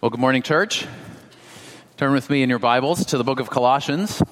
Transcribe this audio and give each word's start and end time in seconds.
Well, 0.00 0.08
good 0.08 0.18
morning, 0.18 0.40
church. 0.40 0.86
Turn 1.98 2.14
with 2.14 2.30
me 2.30 2.42
in 2.42 2.48
your 2.48 2.58
Bibles 2.58 3.04
to 3.04 3.18
the 3.18 3.22
book 3.22 3.38
of 3.38 3.50
Colossians. 3.50 4.22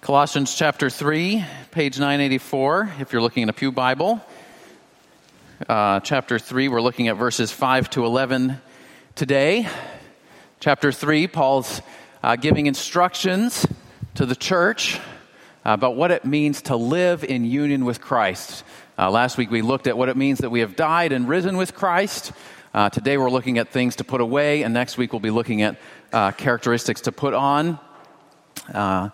Colossians 0.00 0.54
chapter 0.54 0.88
3, 0.88 1.44
page 1.70 1.98
984, 1.98 2.94
if 3.00 3.12
you're 3.12 3.20
looking 3.20 3.42
in 3.42 3.50
a 3.50 3.52
Pew 3.52 3.70
Bible. 3.70 4.24
Uh, 5.68 6.00
chapter 6.00 6.38
3, 6.38 6.68
we're 6.68 6.80
looking 6.80 7.08
at 7.08 7.18
verses 7.18 7.52
5 7.52 7.90
to 7.90 8.06
11 8.06 8.58
today. 9.16 9.68
Chapter 10.60 10.92
3, 10.92 11.26
Paul's 11.26 11.82
uh, 12.22 12.36
giving 12.36 12.68
instructions 12.68 13.66
to 14.14 14.24
the 14.24 14.34
church 14.34 14.98
about 15.62 15.94
what 15.94 16.10
it 16.10 16.24
means 16.24 16.62
to 16.62 16.76
live 16.76 17.22
in 17.22 17.44
union 17.44 17.84
with 17.84 18.00
Christ. 18.00 18.64
Uh, 18.96 19.10
last 19.10 19.36
week 19.36 19.50
we 19.50 19.60
looked 19.60 19.86
at 19.86 19.98
what 19.98 20.08
it 20.08 20.16
means 20.16 20.38
that 20.38 20.48
we 20.48 20.60
have 20.60 20.74
died 20.74 21.12
and 21.12 21.28
risen 21.28 21.58
with 21.58 21.74
Christ. 21.74 22.32
Uh, 22.72 22.88
today 22.88 23.18
we're 23.18 23.30
looking 23.30 23.58
at 23.58 23.70
things 23.70 23.96
to 23.96 24.04
put 24.04 24.20
away, 24.20 24.62
and 24.62 24.72
next 24.72 24.96
week 24.96 25.12
we'll 25.12 25.18
be 25.18 25.30
looking 25.30 25.62
at 25.62 25.76
uh, 26.12 26.30
characteristics 26.30 27.00
to 27.00 27.10
put 27.10 27.34
on 27.34 27.80
uh, 28.72 29.08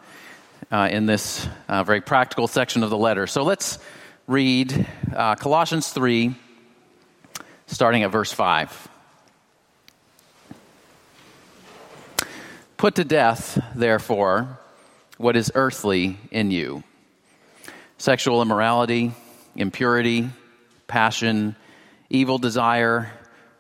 uh 0.71 0.89
in 0.91 1.07
this 1.07 1.49
uh, 1.67 1.83
very 1.83 2.03
practical 2.03 2.49
section 2.49 2.83
of 2.83 2.91
the 2.91 2.99
letter. 2.99 3.27
So 3.27 3.45
let's 3.45 3.79
read 4.27 4.87
uh, 5.15 5.37
Colossians 5.37 5.89
3, 5.89 6.35
starting 7.67 8.03
at 8.03 8.11
verse 8.11 8.31
5. 8.31 8.89
Put 12.77 12.97
to 12.97 13.05
death, 13.05 13.59
therefore, 13.75 14.59
what 15.17 15.35
is 15.35 15.51
earthly 15.55 16.19
in 16.31 16.51
you 16.51 16.85
sexual 17.97 18.43
immorality, 18.43 19.13
impurity, 19.55 20.29
passion, 20.89 21.57
evil 22.11 22.37
desire 22.37 23.11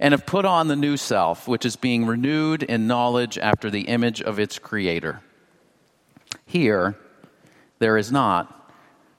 and 0.00 0.12
have 0.12 0.26
put 0.26 0.44
on 0.44 0.68
the 0.68 0.76
new 0.76 0.96
self, 0.96 1.48
which 1.48 1.64
is 1.64 1.76
being 1.76 2.06
renewed 2.06 2.62
in 2.62 2.86
knowledge 2.86 3.38
after 3.38 3.70
the 3.70 3.82
image 3.82 4.20
of 4.22 4.38
its 4.38 4.58
creator. 4.58 5.20
Here, 6.46 6.96
there 7.78 7.96
is 7.96 8.10
not 8.12 8.72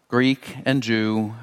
Greek 0.08 0.58
and 0.66 0.84
Jew, 0.84 1.34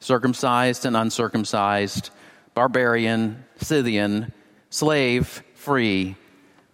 circumcised 0.00 0.84
and 0.84 0.96
uncircumcised, 0.96 2.10
barbarian, 2.54 3.44
Scythian, 3.58 4.32
slave, 4.70 5.42
free, 5.54 6.16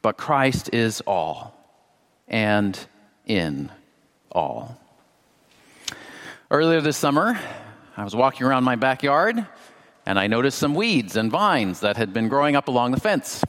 but 0.03 0.17
Christ 0.17 0.71
is 0.73 1.01
all 1.03 1.55
and 2.27 2.79
in 3.27 3.71
all. 4.31 4.79
Earlier 6.51 6.81
this 6.81 6.97
summer, 6.97 7.39
I 7.97 8.05
was 8.05 8.15
walking 8.15 8.47
around 8.47 8.65
my 8.65 8.77
backyard 8.77 9.47
and 10.09 10.19
I 10.19 10.27
noticed 10.27 10.59
some 10.59 10.75
weeds 10.75 11.17
and 11.17 11.31
vines 11.31 11.81
that 11.81 11.99
had 11.99 12.15
been 12.15 12.29
growing 12.29 12.57
up 12.57 12.69
along 12.69 12.93
the 12.93 13.01
fence. 13.01 13.45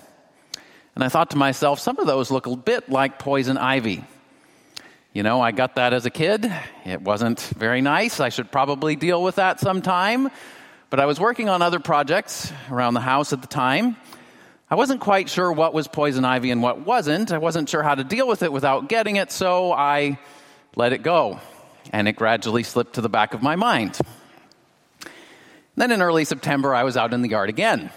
And 0.94 1.02
I 1.06 1.08
thought 1.08 1.30
to 1.30 1.38
myself, 1.38 1.80
some 1.80 1.98
of 2.00 2.06
those 2.06 2.32
look 2.32 2.48
a 2.48 2.56
bit 2.58 2.90
like 2.90 3.18
poison 3.18 3.58
ivy. 3.58 4.04
You 5.14 5.24
know, 5.24 5.40
I 5.40 5.54
got 5.54 5.76
that 5.76 5.94
as 5.94 6.06
a 6.06 6.10
kid. 6.10 6.52
It 6.86 7.02
wasn't 7.02 7.40
very 7.40 7.80
nice. 7.80 8.20
I 8.20 8.28
should 8.28 8.52
probably 8.52 8.98
deal 8.98 9.24
with 9.24 9.36
that 9.36 9.62
sometime. 9.62 10.30
But 10.90 11.00
I 11.00 11.06
was 11.06 11.18
working 11.18 11.48
on 11.48 11.62
other 11.62 11.80
projects 11.80 12.52
around 12.70 12.94
the 12.94 13.00
house 13.00 13.32
at 13.32 13.40
the 13.40 13.48
time. 13.48 13.96
I 14.70 14.76
wasn't 14.76 15.00
quite 15.00 15.30
sure 15.30 15.54
what 15.54 15.74
was 15.74 15.88
poison 15.88 16.26
ivy 16.26 16.52
and 16.52 16.62
what 16.62 16.82
wasn't. 16.86 17.32
I 17.32 17.38
wasn't 17.38 17.70
sure 17.70 17.84
how 17.84 17.96
to 17.96 18.04
deal 18.04 18.28
with 18.28 18.44
it 18.44 18.52
without 18.52 18.90
getting 18.90 19.16
it, 19.16 19.32
so 19.32 19.72
I 19.72 20.20
let 20.76 20.92
it 20.92 21.04
go. 21.04 21.40
And 21.94 22.10
it 22.10 22.18
gradually 22.18 22.64
slipped 22.64 22.96
to 22.96 23.02
the 23.02 23.08
back 23.08 23.34
of 23.34 23.42
my 23.42 23.56
mind. 23.56 23.98
Then 25.80 25.94
in 25.94 26.02
early 26.02 26.26
September, 26.26 26.76
I 26.76 26.84
was 26.84 26.98
out 26.98 27.14
in 27.14 27.22
the 27.22 27.30
yard 27.30 27.48
again. 27.48 27.90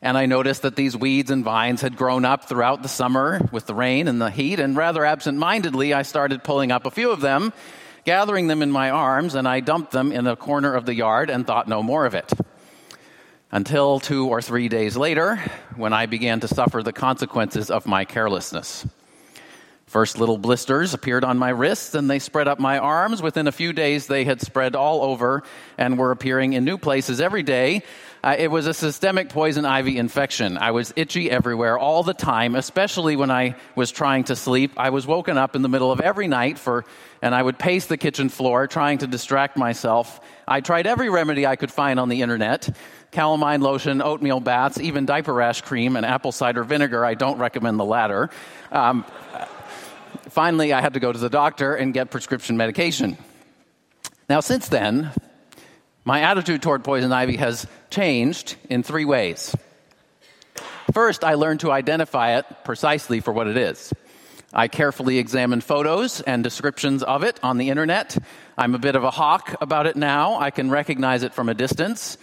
And 0.00 0.16
I 0.16 0.26
noticed 0.26 0.62
that 0.62 0.76
these 0.76 0.96
weeds 0.96 1.28
and 1.28 1.44
vines 1.44 1.80
had 1.80 1.96
grown 1.96 2.24
up 2.24 2.48
throughout 2.48 2.84
the 2.84 2.88
summer 2.88 3.40
with 3.50 3.66
the 3.66 3.74
rain 3.74 4.06
and 4.06 4.20
the 4.20 4.30
heat, 4.30 4.60
and 4.60 4.76
rather 4.76 5.04
absent 5.04 5.38
mindedly, 5.38 5.92
I 5.92 6.02
started 6.02 6.44
pulling 6.44 6.70
up 6.70 6.86
a 6.86 6.92
few 6.92 7.10
of 7.10 7.20
them, 7.20 7.52
gathering 8.04 8.46
them 8.46 8.62
in 8.62 8.70
my 8.70 8.90
arms, 8.90 9.34
and 9.34 9.48
I 9.48 9.58
dumped 9.58 9.90
them 9.90 10.12
in 10.12 10.28
a 10.28 10.36
corner 10.36 10.72
of 10.72 10.86
the 10.86 10.94
yard 10.94 11.30
and 11.30 11.44
thought 11.44 11.66
no 11.66 11.82
more 11.82 12.06
of 12.06 12.14
it. 12.14 12.32
Until 13.50 13.98
two 13.98 14.28
or 14.28 14.40
three 14.40 14.68
days 14.68 14.96
later, 14.96 15.34
when 15.74 15.92
I 15.92 16.06
began 16.06 16.38
to 16.40 16.46
suffer 16.46 16.84
the 16.84 16.92
consequences 16.92 17.72
of 17.72 17.86
my 17.86 18.04
carelessness. 18.04 18.86
First, 19.88 20.18
little 20.18 20.36
blisters 20.36 20.92
appeared 20.92 21.24
on 21.24 21.38
my 21.38 21.48
wrists 21.48 21.94
and 21.94 22.10
they 22.10 22.18
spread 22.18 22.46
up 22.46 22.58
my 22.58 22.78
arms. 22.78 23.22
Within 23.22 23.46
a 23.46 23.52
few 23.52 23.72
days, 23.72 24.06
they 24.06 24.24
had 24.24 24.42
spread 24.42 24.76
all 24.76 25.02
over 25.02 25.42
and 25.78 25.98
were 25.98 26.10
appearing 26.10 26.52
in 26.52 26.64
new 26.66 26.76
places 26.76 27.22
every 27.22 27.42
day. 27.42 27.82
Uh, 28.22 28.36
it 28.38 28.50
was 28.50 28.66
a 28.66 28.74
systemic 28.74 29.30
poison 29.30 29.64
ivy 29.64 29.96
infection. 29.96 30.58
I 30.58 30.72
was 30.72 30.92
itchy 30.94 31.30
everywhere 31.30 31.78
all 31.78 32.02
the 32.02 32.12
time, 32.12 32.54
especially 32.54 33.16
when 33.16 33.30
I 33.30 33.54
was 33.76 33.90
trying 33.90 34.24
to 34.24 34.36
sleep. 34.36 34.72
I 34.76 34.90
was 34.90 35.06
woken 35.06 35.38
up 35.38 35.56
in 35.56 35.62
the 35.62 35.68
middle 35.70 35.90
of 35.90 36.00
every 36.00 36.28
night 36.28 36.58
for, 36.58 36.84
and 37.22 37.34
I 37.34 37.42
would 37.42 37.58
pace 37.58 37.86
the 37.86 37.96
kitchen 37.96 38.28
floor 38.28 38.66
trying 38.66 38.98
to 38.98 39.06
distract 39.06 39.56
myself. 39.56 40.20
I 40.46 40.60
tried 40.60 40.86
every 40.86 41.08
remedy 41.08 41.46
I 41.46 41.56
could 41.56 41.70
find 41.70 41.98
on 41.98 42.10
the 42.10 42.20
internet 42.20 42.68
calamine 43.10 43.62
lotion, 43.62 44.02
oatmeal 44.02 44.38
baths, 44.38 44.78
even 44.78 45.06
diaper 45.06 45.32
rash 45.32 45.62
cream, 45.62 45.96
and 45.96 46.04
apple 46.04 46.30
cider 46.30 46.62
vinegar. 46.62 47.06
I 47.06 47.14
don't 47.14 47.38
recommend 47.38 47.78
the 47.78 47.84
latter. 47.84 48.28
Um, 48.70 49.06
finally, 50.30 50.72
I 50.72 50.80
had 50.80 50.94
to 50.94 51.00
go 51.00 51.12
to 51.12 51.18
the 51.18 51.30
doctor 51.30 51.74
and 51.74 51.94
get 51.94 52.10
prescription 52.10 52.56
medication. 52.56 53.16
Now, 54.28 54.40
since 54.40 54.68
then, 54.68 55.12
my 56.04 56.22
attitude 56.22 56.62
toward 56.62 56.84
poison 56.84 57.12
ivy 57.12 57.36
has 57.36 57.66
changed 57.90 58.56
in 58.68 58.82
three 58.82 59.04
ways. 59.04 59.54
First, 60.92 61.24
I 61.24 61.34
learned 61.34 61.60
to 61.60 61.70
identify 61.70 62.38
it 62.38 62.46
precisely 62.64 63.20
for 63.20 63.32
what 63.32 63.46
it 63.46 63.56
is. 63.56 63.92
I 64.52 64.68
carefully 64.68 65.18
examine 65.18 65.60
photos 65.60 66.22
and 66.22 66.42
descriptions 66.42 67.02
of 67.02 67.22
it 67.22 67.38
on 67.42 67.58
the 67.58 67.68
internet. 67.68 68.16
I'm 68.56 68.74
a 68.74 68.78
bit 68.78 68.96
of 68.96 69.04
a 69.04 69.10
hawk 69.10 69.56
about 69.60 69.86
it 69.86 69.96
now. 69.96 70.38
I 70.38 70.50
can 70.50 70.70
recognize 70.70 71.22
it 71.22 71.34
from 71.34 71.50
a 71.50 71.54
distance. 71.54 72.16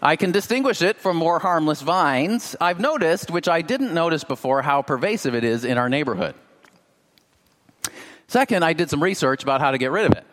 I 0.00 0.16
can 0.16 0.32
distinguish 0.32 0.82
it 0.82 0.96
from 0.96 1.16
more 1.16 1.38
harmless 1.38 1.80
vines. 1.80 2.56
I've 2.60 2.80
noticed, 2.80 3.30
which 3.30 3.46
I 3.46 3.62
didn't 3.62 3.94
notice 3.94 4.24
before, 4.24 4.62
how 4.62 4.82
pervasive 4.82 5.36
it 5.36 5.44
is 5.44 5.64
in 5.64 5.78
our 5.78 5.88
neighborhood. 5.88 6.34
Second, 8.32 8.64
I 8.64 8.72
did 8.72 8.88
some 8.88 9.02
research 9.02 9.42
about 9.42 9.60
how 9.60 9.72
to 9.72 9.76
get 9.76 9.90
rid 9.90 10.06
of 10.06 10.12
it. 10.12 10.24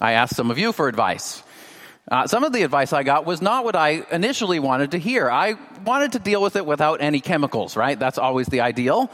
I 0.00 0.12
asked 0.12 0.36
some 0.36 0.52
of 0.52 0.58
you 0.58 0.70
for 0.70 0.86
advice. 0.86 1.42
Uh, 2.08 2.28
some 2.28 2.44
of 2.44 2.52
the 2.52 2.62
advice 2.62 2.92
I 2.92 3.02
got 3.02 3.26
was 3.26 3.42
not 3.42 3.64
what 3.64 3.74
I 3.74 4.06
initially 4.12 4.60
wanted 4.60 4.92
to 4.92 4.98
hear. 4.98 5.28
I 5.28 5.56
wanted 5.84 6.12
to 6.12 6.20
deal 6.20 6.40
with 6.40 6.54
it 6.54 6.64
without 6.64 7.00
any 7.00 7.18
chemicals, 7.18 7.76
right? 7.76 7.98
That's 7.98 8.18
always 8.18 8.46
the 8.46 8.60
ideal. 8.60 9.10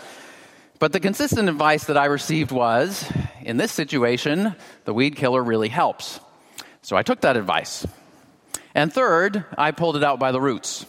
But 0.78 0.93
the 0.93 1.00
consistent 1.00 1.48
advice 1.48 1.84
that 1.84 1.97
I 1.97 2.04
received 2.04 2.53
was 2.53 3.10
in 3.41 3.56
this 3.56 3.72
situation, 3.72 4.54
the 4.84 4.93
weed 4.93 5.16
killer 5.16 5.43
really 5.43 5.71
helps. 5.71 6.21
So 6.82 6.94
I 6.94 7.03
took 7.03 7.22
that 7.22 7.38
advice. 7.38 7.87
And 8.75 8.93
third, 8.93 9.47
I 9.56 9.71
pulled 9.71 9.97
it 9.97 10.04
out 10.04 10.19
by 10.19 10.32
the 10.32 10.43
roots. 10.43 10.84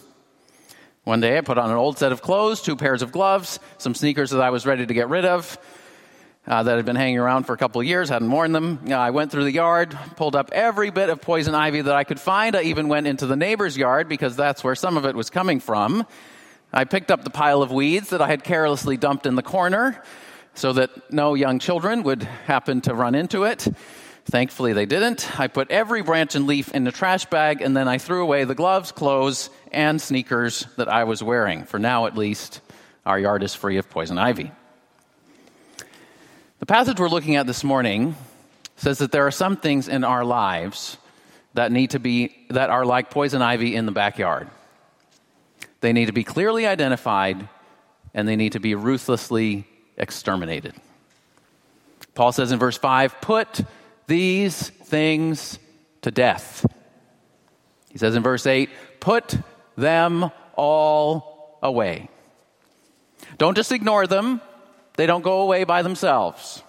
One 1.04 1.20
day 1.20 1.38
I 1.38 1.40
put 1.40 1.56
on 1.56 1.70
an 1.70 1.78
old 1.78 1.96
set 1.96 2.12
of 2.12 2.20
clothes, 2.20 2.60
two 2.60 2.76
pairs 2.76 3.00
of 3.00 3.10
gloves, 3.10 3.58
some 3.78 3.94
sneakers 3.94 4.32
that 4.32 4.42
I 4.42 4.50
was 4.50 4.66
ready 4.66 4.84
to 4.84 4.92
get 4.92 5.08
rid 5.08 5.24
of, 5.24 5.56
uh, 6.46 6.62
that 6.62 6.76
had 6.76 6.84
been 6.84 6.96
hanging 6.96 7.18
around 7.18 7.44
for 7.44 7.52
a 7.52 7.56
couple 7.56 7.80
of 7.80 7.86
years, 7.86 8.08
hadn't 8.08 8.30
worn 8.30 8.52
them. 8.52 8.80
Uh, 8.88 8.94
I 8.94 9.10
went 9.10 9.30
through 9.30 9.44
the 9.44 9.52
yard, 9.52 9.96
pulled 10.16 10.34
up 10.34 10.50
every 10.52 10.90
bit 10.90 11.10
of 11.10 11.20
poison 11.20 11.54
ivy 11.54 11.82
that 11.82 11.94
I 11.94 12.04
could 12.04 12.18
find. 12.18 12.56
I 12.56 12.62
even 12.62 12.88
went 12.88 13.06
into 13.06 13.26
the 13.26 13.36
neighbor's 13.36 13.76
yard 13.76 14.08
because 14.08 14.36
that's 14.36 14.64
where 14.64 14.74
some 14.74 14.96
of 14.96 15.04
it 15.04 15.14
was 15.14 15.30
coming 15.30 15.60
from. 15.60 16.06
I 16.72 16.84
picked 16.84 17.10
up 17.10 17.24
the 17.24 17.30
pile 17.30 17.62
of 17.62 17.72
weeds 17.72 18.10
that 18.10 18.22
I 18.22 18.28
had 18.28 18.44
carelessly 18.44 18.96
dumped 18.96 19.26
in 19.26 19.34
the 19.34 19.42
corner 19.42 20.02
so 20.54 20.72
that 20.72 21.12
no 21.12 21.34
young 21.34 21.58
children 21.58 22.02
would 22.04 22.22
happen 22.22 22.80
to 22.82 22.94
run 22.94 23.14
into 23.14 23.44
it. 23.44 23.66
Thankfully, 24.26 24.72
they 24.72 24.86
didn't. 24.86 25.40
I 25.40 25.48
put 25.48 25.70
every 25.70 26.02
branch 26.02 26.34
and 26.34 26.46
leaf 26.46 26.72
in 26.72 26.84
the 26.84 26.92
trash 26.92 27.26
bag, 27.26 27.62
and 27.62 27.76
then 27.76 27.88
I 27.88 27.98
threw 27.98 28.22
away 28.22 28.44
the 28.44 28.54
gloves, 28.54 28.92
clothes, 28.92 29.50
and 29.72 30.00
sneakers 30.00 30.66
that 30.76 30.88
I 30.88 31.04
was 31.04 31.22
wearing. 31.22 31.64
For 31.64 31.78
now, 31.78 32.06
at 32.06 32.16
least, 32.16 32.60
our 33.04 33.18
yard 33.18 33.42
is 33.42 33.54
free 33.54 33.78
of 33.78 33.90
poison 33.90 34.18
ivy. 34.18 34.52
The 36.60 36.66
passage 36.66 37.00
we're 37.00 37.08
looking 37.08 37.36
at 37.36 37.46
this 37.46 37.64
morning 37.64 38.16
says 38.76 38.98
that 38.98 39.12
there 39.12 39.26
are 39.26 39.30
some 39.30 39.56
things 39.56 39.88
in 39.88 40.04
our 40.04 40.26
lives 40.26 40.98
that 41.54 41.72
need 41.72 41.92
to 41.92 41.98
be, 41.98 42.36
that 42.50 42.68
are 42.68 42.84
like 42.84 43.08
poison 43.08 43.40
ivy 43.40 43.74
in 43.74 43.86
the 43.86 43.92
backyard. 43.92 44.46
They 45.80 45.94
need 45.94 46.06
to 46.06 46.12
be 46.12 46.22
clearly 46.22 46.66
identified 46.66 47.48
and 48.12 48.28
they 48.28 48.36
need 48.36 48.52
to 48.52 48.60
be 48.60 48.74
ruthlessly 48.74 49.66
exterminated. 49.96 50.74
Paul 52.14 52.30
says 52.30 52.52
in 52.52 52.58
verse 52.58 52.76
5 52.76 53.22
put 53.22 53.62
these 54.06 54.68
things 54.68 55.58
to 56.02 56.10
death. 56.10 56.66
He 57.88 57.96
says 57.96 58.14
in 58.14 58.22
verse 58.22 58.46
8 58.46 58.68
put 59.00 59.34
them 59.78 60.30
all 60.56 61.58
away. 61.62 62.10
Don't 63.38 63.56
just 63.56 63.72
ignore 63.72 64.06
them, 64.06 64.42
they 65.00 65.06
don't 65.06 65.22
go 65.22 65.40
away 65.40 65.64
by 65.64 65.80
themselves. 65.80 66.62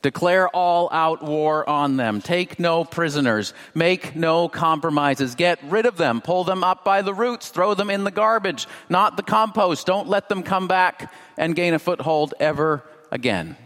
Declare 0.00 0.48
all 0.48 0.88
out 0.90 1.22
war 1.22 1.68
on 1.68 1.98
them. 1.98 2.22
Take 2.22 2.58
no 2.58 2.84
prisoners. 2.84 3.52
Make 3.74 4.16
no 4.16 4.48
compromises. 4.48 5.34
Get 5.34 5.62
rid 5.64 5.84
of 5.84 5.98
them. 5.98 6.22
Pull 6.22 6.44
them 6.44 6.64
up 6.64 6.86
by 6.86 7.02
the 7.02 7.12
roots. 7.12 7.50
Throw 7.50 7.74
them 7.74 7.90
in 7.90 8.04
the 8.04 8.10
garbage, 8.10 8.66
not 8.88 9.18
the 9.18 9.22
compost. 9.22 9.86
Don't 9.86 10.08
let 10.08 10.30
them 10.30 10.42
come 10.42 10.68
back 10.68 11.12
and 11.36 11.54
gain 11.54 11.74
a 11.74 11.78
foothold 11.78 12.32
ever 12.40 12.82
again. 13.10 13.58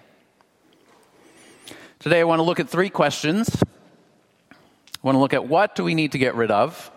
Today, 2.00 2.18
I 2.18 2.24
want 2.24 2.40
to 2.40 2.42
look 2.42 2.58
at 2.58 2.68
three 2.68 2.90
questions. 2.90 3.48
I 4.50 4.56
want 5.02 5.14
to 5.14 5.20
look 5.20 5.34
at 5.34 5.46
what 5.46 5.76
do 5.76 5.84
we 5.84 5.94
need 5.94 6.10
to 6.12 6.18
get 6.18 6.34
rid 6.34 6.50
of? 6.50 6.90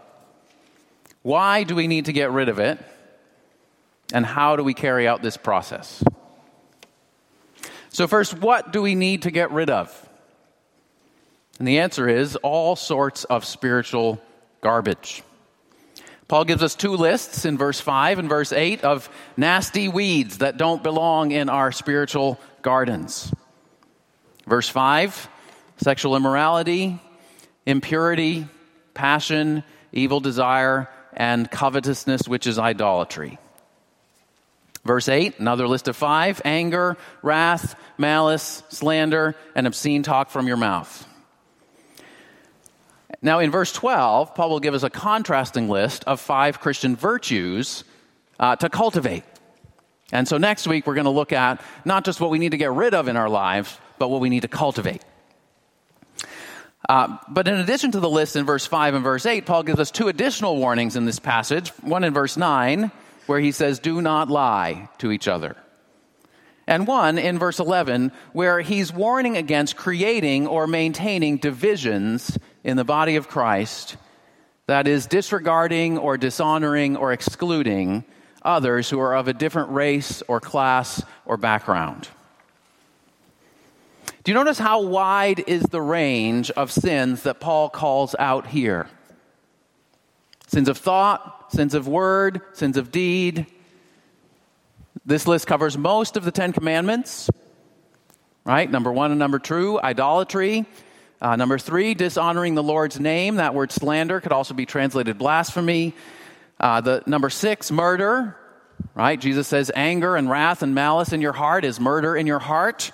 Why 1.21 1.61
do 1.63 1.75
we 1.75 1.85
need 1.85 2.05
to 2.05 2.11
get 2.11 2.31
rid 2.31 2.49
of 2.49 2.57
it? 2.57 2.79
And 4.15 4.25
how 4.25 4.55
do 4.55 4.63
we 4.63 4.73
carry 4.73 5.07
out 5.07 5.21
this 5.21 5.37
process? 5.37 6.03
So, 7.97 8.05
first, 8.05 8.35
what 8.35 8.71
do 8.71 8.83
we 8.83 8.93
need 8.93 9.23
to 9.23 9.31
get 9.31 9.49
rid 9.49 9.71
of? 9.71 9.91
And 11.57 11.67
the 11.67 11.79
answer 11.79 12.07
is 12.07 12.35
all 12.35 12.75
sorts 12.75 13.23
of 13.23 13.43
spiritual 13.43 14.21
garbage. 14.61 15.23
Paul 16.27 16.45
gives 16.45 16.61
us 16.61 16.75
two 16.75 16.91
lists 16.91 17.43
in 17.43 17.57
verse 17.57 17.79
5 17.79 18.19
and 18.19 18.29
verse 18.29 18.53
8 18.53 18.83
of 18.83 19.09
nasty 19.35 19.87
weeds 19.87 20.37
that 20.37 20.57
don't 20.57 20.83
belong 20.83 21.31
in 21.31 21.49
our 21.49 21.71
spiritual 21.71 22.39
gardens. 22.61 23.33
Verse 24.45 24.69
5 24.69 25.27
sexual 25.77 26.15
immorality, 26.15 27.01
impurity, 27.65 28.47
passion, 28.93 29.63
evil 29.91 30.19
desire, 30.19 30.87
and 31.13 31.49
covetousness, 31.49 32.27
which 32.27 32.45
is 32.45 32.59
idolatry. 32.59 33.39
Verse 34.87 35.09
8, 35.09 35.39
another 35.39 35.67
list 35.67 35.87
of 35.87 35.95
five 35.97 36.41
anger, 36.45 36.97
wrath, 37.21 37.75
malice, 37.97 38.63
slander, 38.69 39.35
and 39.53 39.67
obscene 39.67 40.01
talk 40.01 40.29
from 40.29 40.47
your 40.47 40.57
mouth. 40.57 41.05
Now, 43.21 43.39
in 43.39 43.51
verse 43.51 43.73
12, 43.73 44.33
Paul 44.33 44.49
will 44.49 44.59
give 44.59 44.73
us 44.73 44.83
a 44.83 44.89
contrasting 44.89 45.69
list 45.69 46.03
of 46.05 46.21
five 46.21 46.59
Christian 46.59 46.95
virtues 46.95 47.83
uh, 48.39 48.55
to 48.55 48.69
cultivate. 48.69 49.23
And 50.11 50.27
so 50.27 50.37
next 50.37 50.67
week, 50.67 50.87
we're 50.87 50.95
going 50.95 51.05
to 51.05 51.11
look 51.11 51.33
at 51.33 51.61
not 51.83 52.05
just 52.05 52.21
what 52.21 52.29
we 52.29 52.39
need 52.39 52.51
to 52.51 52.57
get 52.57 52.71
rid 52.71 52.93
of 52.93 53.07
in 53.07 53.17
our 53.17 53.29
lives, 53.29 53.77
but 53.99 54.09
what 54.09 54.21
we 54.21 54.29
need 54.29 54.43
to 54.43 54.47
cultivate. 54.47 55.03
Uh, 56.87 57.17
but 57.27 57.47
in 57.47 57.55
addition 57.55 57.91
to 57.91 57.99
the 57.99 58.09
list 58.09 58.37
in 58.37 58.45
verse 58.45 58.65
5 58.65 58.93
and 58.93 59.03
verse 59.03 59.25
8, 59.25 59.45
Paul 59.45 59.63
gives 59.63 59.79
us 59.79 59.91
two 59.91 60.07
additional 60.07 60.55
warnings 60.55 60.95
in 60.95 61.03
this 61.03 61.19
passage. 61.19 61.69
One 61.81 62.05
in 62.05 62.13
verse 62.13 62.37
9 62.37 62.91
where 63.27 63.39
he 63.39 63.51
says, 63.51 63.79
Do 63.79 64.01
not 64.01 64.29
lie 64.29 64.89
to 64.99 65.11
each 65.11 65.27
other. 65.27 65.55
And 66.67 66.85
one 66.85 67.17
in 67.17 67.39
verse 67.39 67.59
11, 67.59 68.11
where 68.33 68.59
he's 68.59 68.91
warning 68.91 69.37
against 69.37 69.77
creating 69.77 70.47
or 70.47 70.67
maintaining 70.67 71.37
divisions 71.37 72.37
in 72.63 72.75
the 72.75 72.83
body 72.83 73.15
of 73.15 73.29
Christ, 73.29 73.95
that 74.65 74.85
is, 74.85 75.05
disregarding 75.05 75.97
or 75.97 76.17
dishonoring 76.17 76.97
or 76.97 77.13
excluding 77.13 78.03
others 78.41 78.89
who 78.89 78.99
are 78.99 79.15
of 79.15 79.29
a 79.29 79.33
different 79.33 79.71
race 79.71 80.21
or 80.27 80.41
class 80.41 81.01
or 81.25 81.37
background. 81.37 82.09
Do 84.23 84.31
you 84.31 84.35
notice 84.35 84.59
how 84.59 84.81
wide 84.81 85.39
is 85.47 85.63
the 85.63 85.81
range 85.81 86.51
of 86.51 86.69
sins 86.69 87.23
that 87.23 87.39
Paul 87.39 87.69
calls 87.69 88.13
out 88.19 88.47
here? 88.47 88.89
Sins 90.47 90.69
of 90.69 90.77
thought, 90.77 91.51
sins 91.51 91.73
of 91.73 91.87
word, 91.87 92.41
sins 92.53 92.77
of 92.77 92.91
deed. 92.91 93.45
This 95.05 95.27
list 95.27 95.45
covers 95.47 95.77
most 95.77 96.17
of 96.17 96.25
the 96.25 96.31
Ten 96.31 96.53
Commandments, 96.53 97.29
right? 98.45 98.69
Number 98.69 98.91
one 98.91 99.11
and 99.11 99.19
number 99.19 99.39
two, 99.39 99.79
idolatry. 99.79 100.65
Uh, 101.21 101.35
number 101.35 101.57
three, 101.57 101.93
dishonoring 101.93 102.55
the 102.55 102.63
Lord's 102.63 102.99
name. 102.99 103.35
That 103.35 103.53
word 103.53 103.71
slander 103.71 104.21
could 104.21 104.31
also 104.31 104.53
be 104.53 104.65
translated 104.65 105.17
blasphemy. 105.17 105.93
Uh, 106.59 106.81
the 106.81 107.03
number 107.05 107.29
six, 107.29 107.71
murder. 107.71 108.35
Right? 108.93 109.19
Jesus 109.19 109.47
says, 109.47 109.71
anger 109.75 110.15
and 110.15 110.29
wrath 110.29 110.61
and 110.61 110.75
malice 110.75 111.11
in 111.11 111.21
your 111.21 111.33
heart 111.33 111.65
is 111.65 111.79
murder 111.79 112.15
in 112.15 112.27
your 112.27 112.39
heart. 112.39 112.91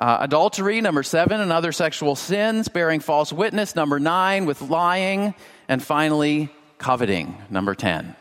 Uh, 0.00 0.16
adultery, 0.20 0.80
number 0.80 1.02
seven, 1.02 1.42
and 1.42 1.52
other 1.52 1.72
sexual 1.72 2.16
sins, 2.16 2.68
bearing 2.68 3.00
false 3.00 3.34
witness, 3.34 3.76
number 3.76 4.00
nine, 4.00 4.46
with 4.46 4.62
lying, 4.62 5.34
and 5.68 5.82
finally, 5.82 6.48
coveting, 6.78 7.36
number 7.50 7.74
10. 7.74 8.16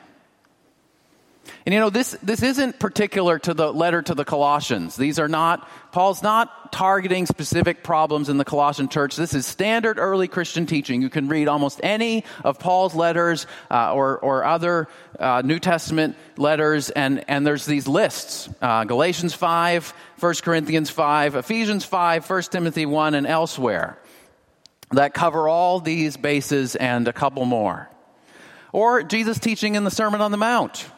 And 1.69 1.73
you 1.75 1.81
know, 1.81 1.91
this, 1.91 2.17
this 2.23 2.41
isn't 2.41 2.79
particular 2.79 3.37
to 3.37 3.53
the 3.53 3.71
letter 3.71 4.01
to 4.01 4.15
the 4.15 4.25
Colossians. 4.25 4.95
These 4.95 5.19
are 5.19 5.27
not, 5.27 5.69
Paul's 5.91 6.23
not 6.23 6.71
targeting 6.71 7.27
specific 7.27 7.83
problems 7.83 8.27
in 8.27 8.37
the 8.37 8.43
Colossian 8.43 8.89
church. 8.89 9.15
This 9.15 9.35
is 9.35 9.45
standard 9.45 9.99
early 9.99 10.27
Christian 10.27 10.65
teaching. 10.65 11.03
You 11.03 11.11
can 11.11 11.27
read 11.27 11.47
almost 11.47 11.79
any 11.83 12.23
of 12.43 12.57
Paul's 12.57 12.95
letters 12.95 13.45
uh, 13.69 13.93
or, 13.93 14.17
or 14.17 14.45
other 14.45 14.87
uh, 15.19 15.43
New 15.45 15.59
Testament 15.59 16.17
letters, 16.37 16.89
and, 16.89 17.23
and 17.27 17.45
there's 17.45 17.67
these 17.67 17.87
lists 17.87 18.49
uh, 18.63 18.85
Galatians 18.85 19.35
5, 19.35 19.93
1 20.19 20.33
Corinthians 20.41 20.89
5, 20.89 21.35
Ephesians 21.35 21.85
5, 21.85 22.27
1 22.27 22.41
Timothy 22.49 22.87
1, 22.87 23.13
and 23.13 23.27
elsewhere 23.27 23.99
that 24.89 25.13
cover 25.13 25.47
all 25.47 25.79
these 25.79 26.17
bases 26.17 26.75
and 26.75 27.07
a 27.07 27.13
couple 27.13 27.45
more. 27.45 27.91
Or 28.71 29.03
Jesus' 29.03 29.37
teaching 29.37 29.75
in 29.75 29.83
the 29.83 29.91
Sermon 29.91 30.19
on 30.19 30.31
the 30.31 30.37
Mount. 30.37 30.89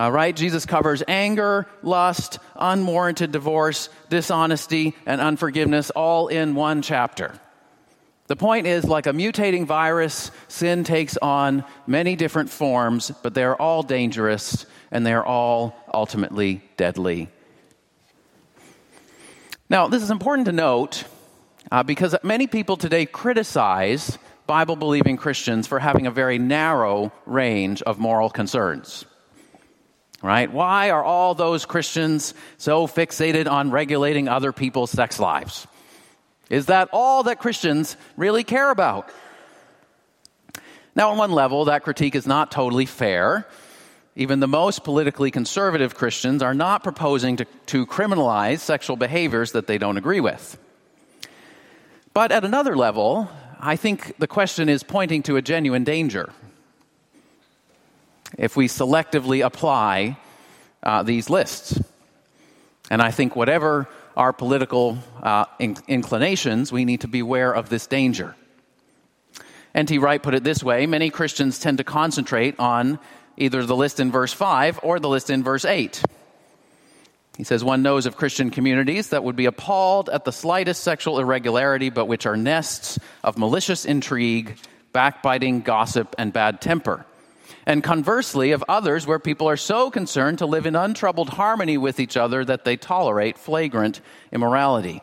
Uh, 0.00 0.10
right? 0.10 0.34
Jesus 0.34 0.64
covers 0.64 1.02
anger, 1.06 1.66
lust, 1.82 2.38
unwarranted 2.56 3.32
divorce, 3.32 3.90
dishonesty, 4.08 4.96
and 5.04 5.20
unforgiveness 5.20 5.90
all 5.90 6.28
in 6.28 6.54
one 6.54 6.80
chapter. 6.80 7.38
The 8.28 8.36
point 8.36 8.66
is, 8.66 8.84
like 8.84 9.06
a 9.06 9.12
mutating 9.12 9.66
virus, 9.66 10.30
sin 10.48 10.84
takes 10.84 11.18
on 11.18 11.64
many 11.86 12.16
different 12.16 12.48
forms, 12.48 13.10
but 13.22 13.34
they're 13.34 13.60
all 13.60 13.82
dangerous 13.82 14.64
and 14.90 15.04
they're 15.04 15.26
all 15.26 15.76
ultimately 15.92 16.62
deadly. 16.78 17.28
Now, 19.68 19.88
this 19.88 20.02
is 20.02 20.10
important 20.10 20.46
to 20.46 20.52
note 20.52 21.04
uh, 21.70 21.82
because 21.82 22.16
many 22.22 22.46
people 22.46 22.78
today 22.78 23.04
criticize 23.04 24.16
Bible 24.46 24.76
believing 24.76 25.18
Christians 25.18 25.66
for 25.66 25.78
having 25.78 26.06
a 26.06 26.10
very 26.10 26.38
narrow 26.38 27.12
range 27.26 27.82
of 27.82 27.98
moral 27.98 28.30
concerns. 28.30 29.04
Right? 30.22 30.52
Why 30.52 30.90
are 30.90 31.02
all 31.02 31.34
those 31.34 31.64
Christians 31.64 32.34
so 32.58 32.86
fixated 32.86 33.50
on 33.50 33.70
regulating 33.70 34.28
other 34.28 34.52
people's 34.52 34.90
sex 34.90 35.18
lives? 35.18 35.66
Is 36.50 36.66
that 36.66 36.90
all 36.92 37.22
that 37.22 37.38
Christians 37.38 37.96
really 38.16 38.44
care 38.44 38.70
about? 38.70 39.10
Now, 40.94 41.10
on 41.10 41.16
one 41.16 41.32
level, 41.32 41.66
that 41.66 41.84
critique 41.84 42.14
is 42.14 42.26
not 42.26 42.50
totally 42.50 42.84
fair. 42.84 43.46
Even 44.16 44.40
the 44.40 44.48
most 44.48 44.84
politically 44.84 45.30
conservative 45.30 45.94
Christians 45.94 46.42
are 46.42 46.52
not 46.52 46.82
proposing 46.82 47.36
to, 47.36 47.46
to 47.66 47.86
criminalize 47.86 48.58
sexual 48.58 48.96
behaviors 48.96 49.52
that 49.52 49.66
they 49.66 49.78
don't 49.78 49.96
agree 49.96 50.20
with. 50.20 50.58
But 52.12 52.32
at 52.32 52.44
another 52.44 52.76
level, 52.76 53.30
I 53.60 53.76
think 53.76 54.18
the 54.18 54.26
question 54.26 54.68
is 54.68 54.82
pointing 54.82 55.22
to 55.22 55.36
a 55.36 55.42
genuine 55.42 55.84
danger. 55.84 56.32
If 58.38 58.56
we 58.56 58.68
selectively 58.68 59.44
apply 59.44 60.18
uh, 60.82 61.02
these 61.02 61.28
lists, 61.28 61.80
and 62.90 63.00
I 63.02 63.10
think 63.10 63.36
whatever 63.36 63.88
our 64.16 64.32
political 64.32 64.98
uh, 65.22 65.46
in- 65.58 65.76
inclinations, 65.88 66.72
we 66.72 66.84
need 66.84 67.02
to 67.02 67.08
beware 67.08 67.52
of 67.52 67.68
this 67.68 67.86
danger. 67.86 68.34
N.T. 69.74 69.98
Wright 69.98 70.22
put 70.22 70.34
it 70.34 70.42
this 70.42 70.62
way 70.62 70.86
many 70.86 71.10
Christians 71.10 71.58
tend 71.58 71.78
to 71.78 71.84
concentrate 71.84 72.58
on 72.58 72.98
either 73.36 73.64
the 73.64 73.76
list 73.76 74.00
in 74.00 74.10
verse 74.10 74.32
5 74.32 74.80
or 74.82 74.98
the 74.98 75.08
list 75.08 75.30
in 75.30 75.42
verse 75.42 75.64
8. 75.64 76.02
He 77.36 77.44
says 77.44 77.64
one 77.64 77.82
knows 77.82 78.04
of 78.04 78.16
Christian 78.16 78.50
communities 78.50 79.10
that 79.10 79.24
would 79.24 79.36
be 79.36 79.46
appalled 79.46 80.10
at 80.10 80.24
the 80.24 80.32
slightest 80.32 80.82
sexual 80.82 81.18
irregularity, 81.18 81.88
but 81.88 82.04
which 82.04 82.26
are 82.26 82.36
nests 82.36 82.98
of 83.24 83.38
malicious 83.38 83.86
intrigue, 83.86 84.58
backbiting, 84.92 85.62
gossip, 85.62 86.14
and 86.18 86.32
bad 86.32 86.60
temper. 86.60 87.06
And 87.66 87.82
conversely, 87.82 88.52
of 88.52 88.64
others 88.68 89.06
where 89.06 89.18
people 89.18 89.48
are 89.48 89.56
so 89.56 89.90
concerned 89.90 90.38
to 90.38 90.46
live 90.46 90.66
in 90.66 90.76
untroubled 90.76 91.30
harmony 91.30 91.78
with 91.78 92.00
each 92.00 92.16
other 92.16 92.44
that 92.44 92.64
they 92.64 92.76
tolerate 92.76 93.38
flagrant 93.38 94.00
immorality. 94.32 95.02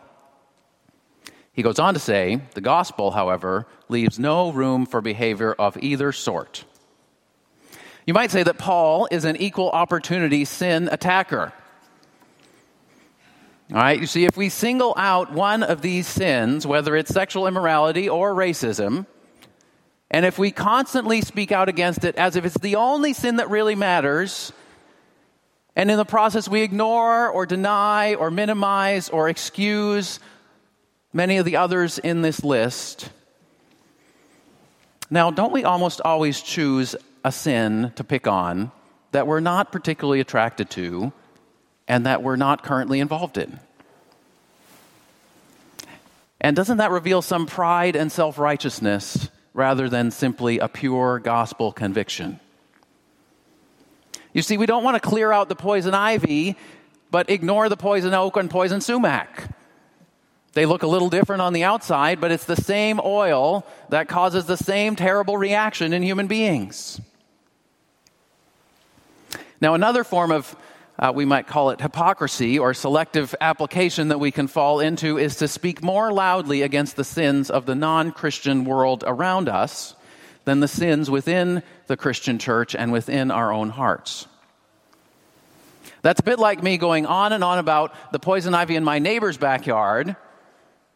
He 1.53 1.63
goes 1.63 1.79
on 1.79 1.95
to 1.95 1.99
say 1.99 2.41
the 2.53 2.61
gospel, 2.61 3.11
however, 3.11 3.65
leaves 3.89 4.19
no 4.19 4.51
room 4.51 4.85
for 4.85 5.01
behavior 5.01 5.53
of 5.53 5.77
either 5.77 6.11
sort. 6.11 6.65
You 8.05 8.13
might 8.13 8.31
say 8.31 8.43
that 8.43 8.57
Paul 8.57 9.07
is 9.11 9.25
an 9.25 9.35
equal 9.37 9.69
opportunity 9.71 10.45
sin 10.45 10.87
attacker. 10.91 11.51
All 13.69 13.77
right, 13.77 13.99
you 13.99 14.07
see, 14.07 14.23
if 14.23 14.37
we 14.37 14.47
single 14.47 14.93
out 14.95 15.33
one 15.33 15.61
of 15.61 15.81
these 15.81 16.07
sins, 16.07 16.65
whether 16.65 16.95
it's 16.95 17.13
sexual 17.13 17.47
immorality 17.47 18.07
or 18.07 18.33
racism, 18.33 19.05
and 20.09 20.25
if 20.25 20.39
we 20.39 20.51
constantly 20.51 21.21
speak 21.21 21.51
out 21.51 21.69
against 21.69 22.03
it 22.03 22.15
as 22.15 22.35
if 22.35 22.45
it's 22.45 22.57
the 22.59 22.75
only 22.75 23.13
sin 23.13 23.37
that 23.37 23.49
really 23.49 23.75
matters, 23.75 24.51
and 25.75 25.91
in 25.91 25.97
the 25.97 26.05
process 26.05 26.47
we 26.47 26.61
ignore 26.61 27.29
or 27.29 27.45
deny 27.45 28.15
or 28.15 28.31
minimize 28.31 29.09
or 29.09 29.29
excuse 29.29 30.19
many 31.13 31.37
of 31.37 31.45
the 31.45 31.57
others 31.57 31.99
in 31.99 32.21
this 32.21 32.43
list, 32.43 33.09
now, 35.09 35.31
don't 35.31 35.53
we 35.53 35.63
almost 35.63 36.01
always 36.01 36.41
choose 36.41 36.95
a 37.23 37.31
sin 37.31 37.93
to 37.95 38.03
pick 38.03 38.27
on 38.27 38.71
that 39.11 39.25
we're 39.25 39.39
not 39.39 39.71
particularly 39.71 40.19
attracted 40.19 40.69
to 40.71 41.13
and 41.87 42.05
that 42.05 42.21
we're 42.21 42.35
not 42.35 42.63
currently 42.63 42.99
involved 42.99 43.37
in? 43.37 43.59
And 46.41 46.55
doesn't 46.55 46.77
that 46.77 46.91
reveal 46.91 47.21
some 47.21 47.45
pride 47.45 47.95
and 47.95 48.11
self 48.11 48.37
righteousness 48.37 49.29
rather 49.57 49.89
than 49.89 50.11
simply 50.11 50.59
a 50.59 50.67
pure 50.67 51.17
gospel 51.17 51.71
conviction. 51.71 52.39
You 54.31 54.43
see, 54.43 54.55
we 54.55 54.67
don't 54.67 54.83
want 54.83 55.01
to 55.01 55.09
clear 55.09 55.31
out 55.31 55.49
the 55.49 55.55
poison 55.55 55.95
ivy, 55.95 56.55
but 57.09 57.31
ignore 57.31 57.67
the 57.67 57.75
poison 57.75 58.13
oak 58.13 58.37
and 58.37 58.51
poison 58.51 58.81
sumac. 58.81 59.49
They 60.53 60.67
look 60.67 60.83
a 60.83 60.87
little 60.87 61.09
different 61.09 61.41
on 61.41 61.53
the 61.53 61.63
outside, 61.63 62.21
but 62.21 62.29
it's 62.29 62.45
the 62.45 62.55
same 62.55 63.01
oil 63.03 63.65
that 63.89 64.07
causes 64.07 64.45
the 64.45 64.57
same 64.57 64.95
terrible 64.95 65.39
reaction 65.39 65.91
in 65.91 66.03
human 66.03 66.27
beings. 66.27 67.01
Now, 69.59 69.73
another 69.73 70.03
form 70.03 70.31
of 70.31 70.55
uh, 70.99 71.11
we 71.13 71.25
might 71.25 71.47
call 71.47 71.69
it 71.69 71.79
hypocrisy 71.79 72.57
or 72.57 72.73
selective 72.73 73.35
application 73.39 74.07
that 74.07 74.19
we 74.19 74.31
can 74.31 74.47
fall 74.47 74.79
into 74.79 75.17
is 75.17 75.35
to 75.37 75.47
speak 75.47 75.83
more 75.83 76.11
loudly 76.11 76.63
against 76.63 76.95
the 76.95 77.03
sins 77.03 77.51
of 77.51 77.65
the 77.65 77.75
non 77.75 78.11
Christian 78.11 78.65
world 78.65 79.03
around 79.05 79.47
us 79.47 79.95
than 80.45 80.59
the 80.59 80.67
sins 80.67 81.11
within 81.11 81.61
the 81.87 81.97
Christian 81.97 82.39
church 82.39 82.73
and 82.73 82.91
within 82.91 83.31
our 83.31 83.51
own 83.51 83.69
hearts. 83.69 84.27
That's 86.01 86.19
a 86.19 86.23
bit 86.23 86.39
like 86.39 86.63
me 86.63 86.77
going 86.77 87.05
on 87.05 87.33
and 87.33 87.43
on 87.43 87.59
about 87.59 87.93
the 88.11 88.19
poison 88.19 88.55
ivy 88.55 88.75
in 88.75 88.83
my 88.83 88.97
neighbor's 88.99 89.37
backyard, 89.37 90.15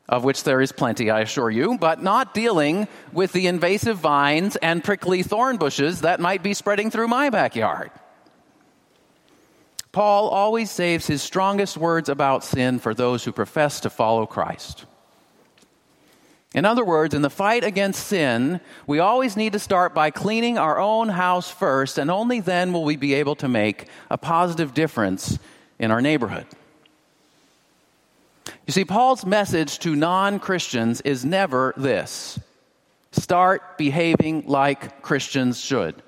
of 0.07 0.23
which 0.23 0.43
there 0.43 0.61
is 0.61 0.71
plenty, 0.71 1.09
I 1.11 1.19
assure 1.19 1.49
you, 1.49 1.77
but 1.77 2.01
not 2.01 2.33
dealing 2.33 2.87
with 3.11 3.33
the 3.33 3.47
invasive 3.47 3.97
vines 3.97 4.55
and 4.55 4.83
prickly 4.83 5.21
thorn 5.21 5.57
bushes 5.57 6.01
that 6.01 6.19
might 6.19 6.43
be 6.43 6.53
spreading 6.53 6.89
through 6.89 7.07
my 7.07 7.29
backyard. 7.29 7.91
Paul 9.91 10.29
always 10.29 10.71
saves 10.71 11.07
his 11.07 11.21
strongest 11.21 11.77
words 11.77 12.07
about 12.07 12.43
sin 12.43 12.79
for 12.79 12.93
those 12.93 13.25
who 13.25 13.31
profess 13.31 13.81
to 13.81 13.89
follow 13.89 14.25
Christ. 14.25 14.85
In 16.53 16.65
other 16.65 16.83
words, 16.83 17.13
in 17.13 17.21
the 17.21 17.29
fight 17.29 17.63
against 17.63 18.07
sin, 18.07 18.59
we 18.85 18.99
always 18.99 19.37
need 19.37 19.53
to 19.53 19.59
start 19.59 19.93
by 19.93 20.11
cleaning 20.11 20.57
our 20.57 20.79
own 20.79 21.09
house 21.09 21.49
first, 21.49 21.97
and 21.97 22.11
only 22.11 22.41
then 22.41 22.73
will 22.73 22.83
we 22.83 22.97
be 22.97 23.13
able 23.13 23.35
to 23.35 23.47
make 23.47 23.87
a 24.09 24.17
positive 24.17 24.73
difference 24.73 25.39
in 25.79 25.91
our 25.91 26.01
neighborhood. 26.01 26.45
You 28.67 28.73
see, 28.73 28.85
Paul's 28.85 29.25
message 29.25 29.79
to 29.79 29.95
non 29.95 30.39
Christians 30.39 31.01
is 31.01 31.25
never 31.25 31.73
this 31.77 32.39
start 33.13 33.77
behaving 33.77 34.45
like 34.47 35.01
Christians 35.01 35.59
should. 35.59 36.01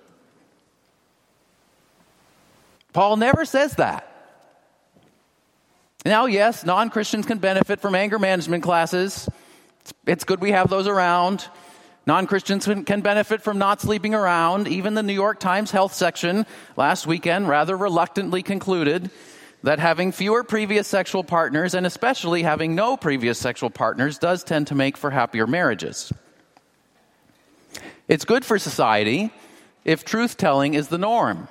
Paul 2.94 3.18
never 3.18 3.44
says 3.44 3.76
that. 3.76 4.10
Now, 6.06 6.26
yes, 6.26 6.66
non 6.66 6.90
Christians 6.90 7.26
can 7.26 7.40
benefit 7.40 7.80
from 7.80 7.96
anger 7.96 8.20
management 8.20 8.64
classes. 8.64 9.28
It's 10.06 10.24
good 10.24 10.40
we 10.42 10.52
have 10.52 10.70
those 10.70 10.88
around. 10.88 11.48
Non 12.06 12.28
Christians 12.28 12.66
can 12.66 13.02
benefit 13.02 13.42
from 13.42 13.58
not 13.58 13.80
sleeping 13.80 14.14
around. 14.14 14.68
Even 14.68 14.94
the 14.94 15.04
New 15.04 15.14
York 15.14 15.40
Times 15.40 15.72
health 15.72 15.94
section 15.94 16.46
last 16.76 17.08
weekend 17.08 17.48
rather 17.48 17.78
reluctantly 17.78 18.44
concluded 18.44 19.10
that 19.64 19.80
having 19.80 20.12
fewer 20.12 20.44
previous 20.44 20.88
sexual 20.88 21.24
partners, 21.24 21.74
and 21.74 21.86
especially 21.86 22.44
having 22.44 22.76
no 22.76 22.98
previous 22.98 23.40
sexual 23.40 23.70
partners, 23.70 24.18
does 24.18 24.44
tend 24.44 24.68
to 24.68 24.76
make 24.76 24.98
for 24.98 25.10
happier 25.10 25.48
marriages. 25.48 26.12
It's 28.10 28.26
good 28.26 28.44
for 28.44 28.60
society 28.60 29.32
if 29.86 30.04
truth 30.04 30.36
telling 30.36 30.74
is 30.74 30.90
the 30.90 30.98
norm. 30.98 31.48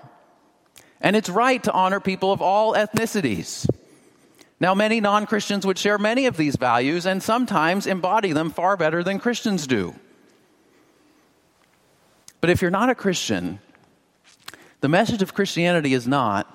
And 1.03 1.17
it's 1.17 1.29
right 1.29 1.63
to 1.65 1.73
honor 1.73 2.01
people 2.01 2.33
of 2.33 2.41
all 2.41 2.75
ethnicities. 2.75 3.69
Now, 4.61 4.75
many 4.75 5.01
non 5.01 5.27
Christians 5.27 5.67
would 5.67 5.77
share 5.77 5.99
many 5.99 6.27
of 6.27 6.37
these 6.37 6.55
values 6.55 7.05
and 7.05 7.21
sometimes 7.21 7.87
embody 7.87 8.33
them 8.33 8.49
far 8.49 8.77
better 8.77 9.03
than 9.03 9.19
Christians 9.19 9.67
do. 9.67 9.95
But 12.41 12.51
if 12.51 12.63
you're 12.63 12.71
not 12.71 12.89
a 12.89 12.95
Christian, 12.95 13.59
the 14.81 14.89
message 14.89 15.21
of 15.21 15.35
Christianity 15.35 15.95
is 15.95 16.07
not 16.07 16.49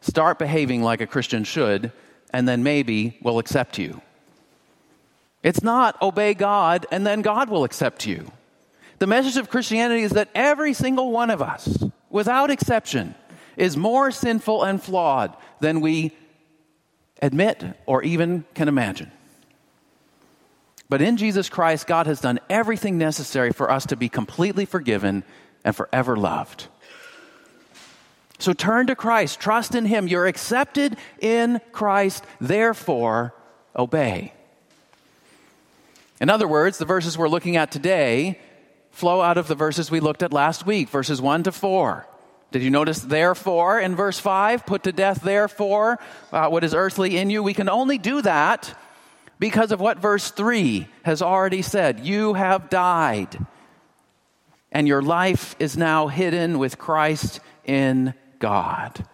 start 0.00 0.38
behaving 0.38 0.82
like 0.82 1.00
a 1.00 1.06
Christian 1.06 1.44
should, 1.44 1.92
and 2.32 2.48
then 2.48 2.62
maybe 2.62 3.18
we'll 3.22 3.38
accept 3.38 3.76
you. 3.78 4.00
It's 5.42 5.62
not 5.62 6.00
obey 6.00 6.32
God, 6.34 6.86
and 6.90 7.06
then 7.06 7.22
God 7.22 7.50
will 7.50 7.64
accept 7.64 8.06
you. 8.06 8.30
The 8.98 9.06
message 9.06 9.36
of 9.36 9.50
Christianity 9.50 10.02
is 10.02 10.12
that 10.12 10.30
every 10.34 10.72
single 10.72 11.10
one 11.10 11.30
of 11.30 11.42
us, 11.42 11.84
without 12.08 12.50
exception, 12.50 13.14
is 13.56 13.76
more 13.76 14.10
sinful 14.10 14.64
and 14.64 14.82
flawed 14.82 15.36
than 15.60 15.80
we 15.80 16.12
admit 17.22 17.64
or 17.86 18.02
even 18.02 18.44
can 18.54 18.68
imagine. 18.68 19.10
But 20.88 21.02
in 21.02 21.16
Jesus 21.16 21.48
Christ, 21.48 21.86
God 21.86 22.06
has 22.06 22.20
done 22.20 22.38
everything 22.48 22.98
necessary 22.98 23.52
for 23.52 23.70
us 23.70 23.86
to 23.86 23.96
be 23.96 24.08
completely 24.08 24.66
forgiven 24.66 25.24
and 25.64 25.74
forever 25.74 26.16
loved. 26.16 26.68
So 28.38 28.52
turn 28.52 28.86
to 28.88 28.94
Christ, 28.94 29.40
trust 29.40 29.74
in 29.74 29.86
Him. 29.86 30.06
You're 30.06 30.26
accepted 30.26 30.96
in 31.20 31.60
Christ, 31.72 32.24
therefore, 32.40 33.34
obey. 33.74 34.32
In 36.20 36.30
other 36.30 36.46
words, 36.46 36.78
the 36.78 36.84
verses 36.84 37.18
we're 37.18 37.28
looking 37.28 37.56
at 37.56 37.70
today 37.70 38.38
flow 38.90 39.20
out 39.20 39.38
of 39.38 39.48
the 39.48 39.54
verses 39.54 39.90
we 39.90 40.00
looked 40.00 40.22
at 40.22 40.32
last 40.32 40.66
week, 40.66 40.88
verses 40.88 41.20
1 41.20 41.44
to 41.44 41.52
4. 41.52 42.06
Did 42.52 42.62
you 42.62 42.70
notice 42.70 43.00
therefore 43.00 43.80
in 43.80 43.96
verse 43.96 44.18
5? 44.18 44.66
Put 44.66 44.84
to 44.84 44.92
death 44.92 45.22
therefore 45.22 45.98
uh, 46.32 46.48
what 46.48 46.64
is 46.64 46.74
earthly 46.74 47.16
in 47.16 47.28
you. 47.28 47.42
We 47.42 47.54
can 47.54 47.68
only 47.68 47.98
do 47.98 48.22
that 48.22 48.74
because 49.38 49.72
of 49.72 49.80
what 49.80 49.98
verse 49.98 50.30
3 50.30 50.88
has 51.02 51.22
already 51.22 51.62
said. 51.62 52.00
You 52.00 52.34
have 52.34 52.70
died, 52.70 53.38
and 54.72 54.88
your 54.88 55.02
life 55.02 55.56
is 55.58 55.76
now 55.76 56.08
hidden 56.08 56.58
with 56.58 56.78
Christ 56.78 57.40
in 57.64 58.14
God. 58.38 59.04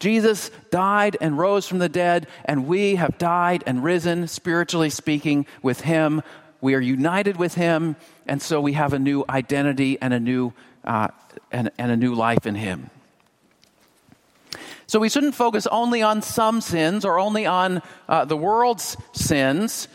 Jesus 0.00 0.50
died 0.70 1.16
and 1.20 1.38
rose 1.38 1.66
from 1.66 1.78
the 1.78 1.88
dead, 1.88 2.28
and 2.44 2.66
we 2.66 2.96
have 2.96 3.18
died 3.18 3.64
and 3.66 3.82
risen, 3.82 4.28
spiritually 4.28 4.90
speaking, 4.90 5.46
with 5.62 5.80
him. 5.80 6.22
We 6.60 6.74
are 6.74 6.80
united 6.80 7.36
with 7.36 7.54
him, 7.54 7.96
and 8.26 8.40
so 8.40 8.60
we 8.60 8.74
have 8.74 8.92
a 8.92 8.98
new 8.98 9.24
identity 9.28 9.98
and 10.00 10.14
a 10.14 10.20
new 10.20 10.52
uh, 10.84 11.08
and, 11.50 11.70
and 11.78 11.90
a 11.90 11.96
new 11.96 12.14
life 12.14 12.46
in 12.46 12.54
Him. 12.54 12.90
So 14.86 14.98
we 14.98 15.10
shouldn't 15.10 15.34
focus 15.34 15.66
only 15.66 16.00
on 16.00 16.22
some 16.22 16.62
sins 16.62 17.04
or 17.04 17.18
only 17.18 17.44
on 17.44 17.82
uh, 18.08 18.24
the 18.24 18.36
world's 18.36 18.96
sins. 19.12 19.86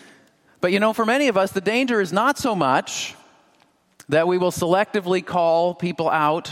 But 0.62 0.72
you 0.72 0.80
know, 0.80 0.94
for 0.94 1.04
many 1.04 1.30
of 1.30 1.38
us, 1.38 1.52
the 1.52 1.62
danger 1.62 2.00
is 2.00 2.13
not 2.13 2.38
so 2.38 2.56
much 2.56 3.16
that 4.10 4.28
we 4.28 4.38
will 4.38 4.52
selectively 4.52 5.25
call 5.25 5.74
people 5.74 6.10
out 6.10 6.52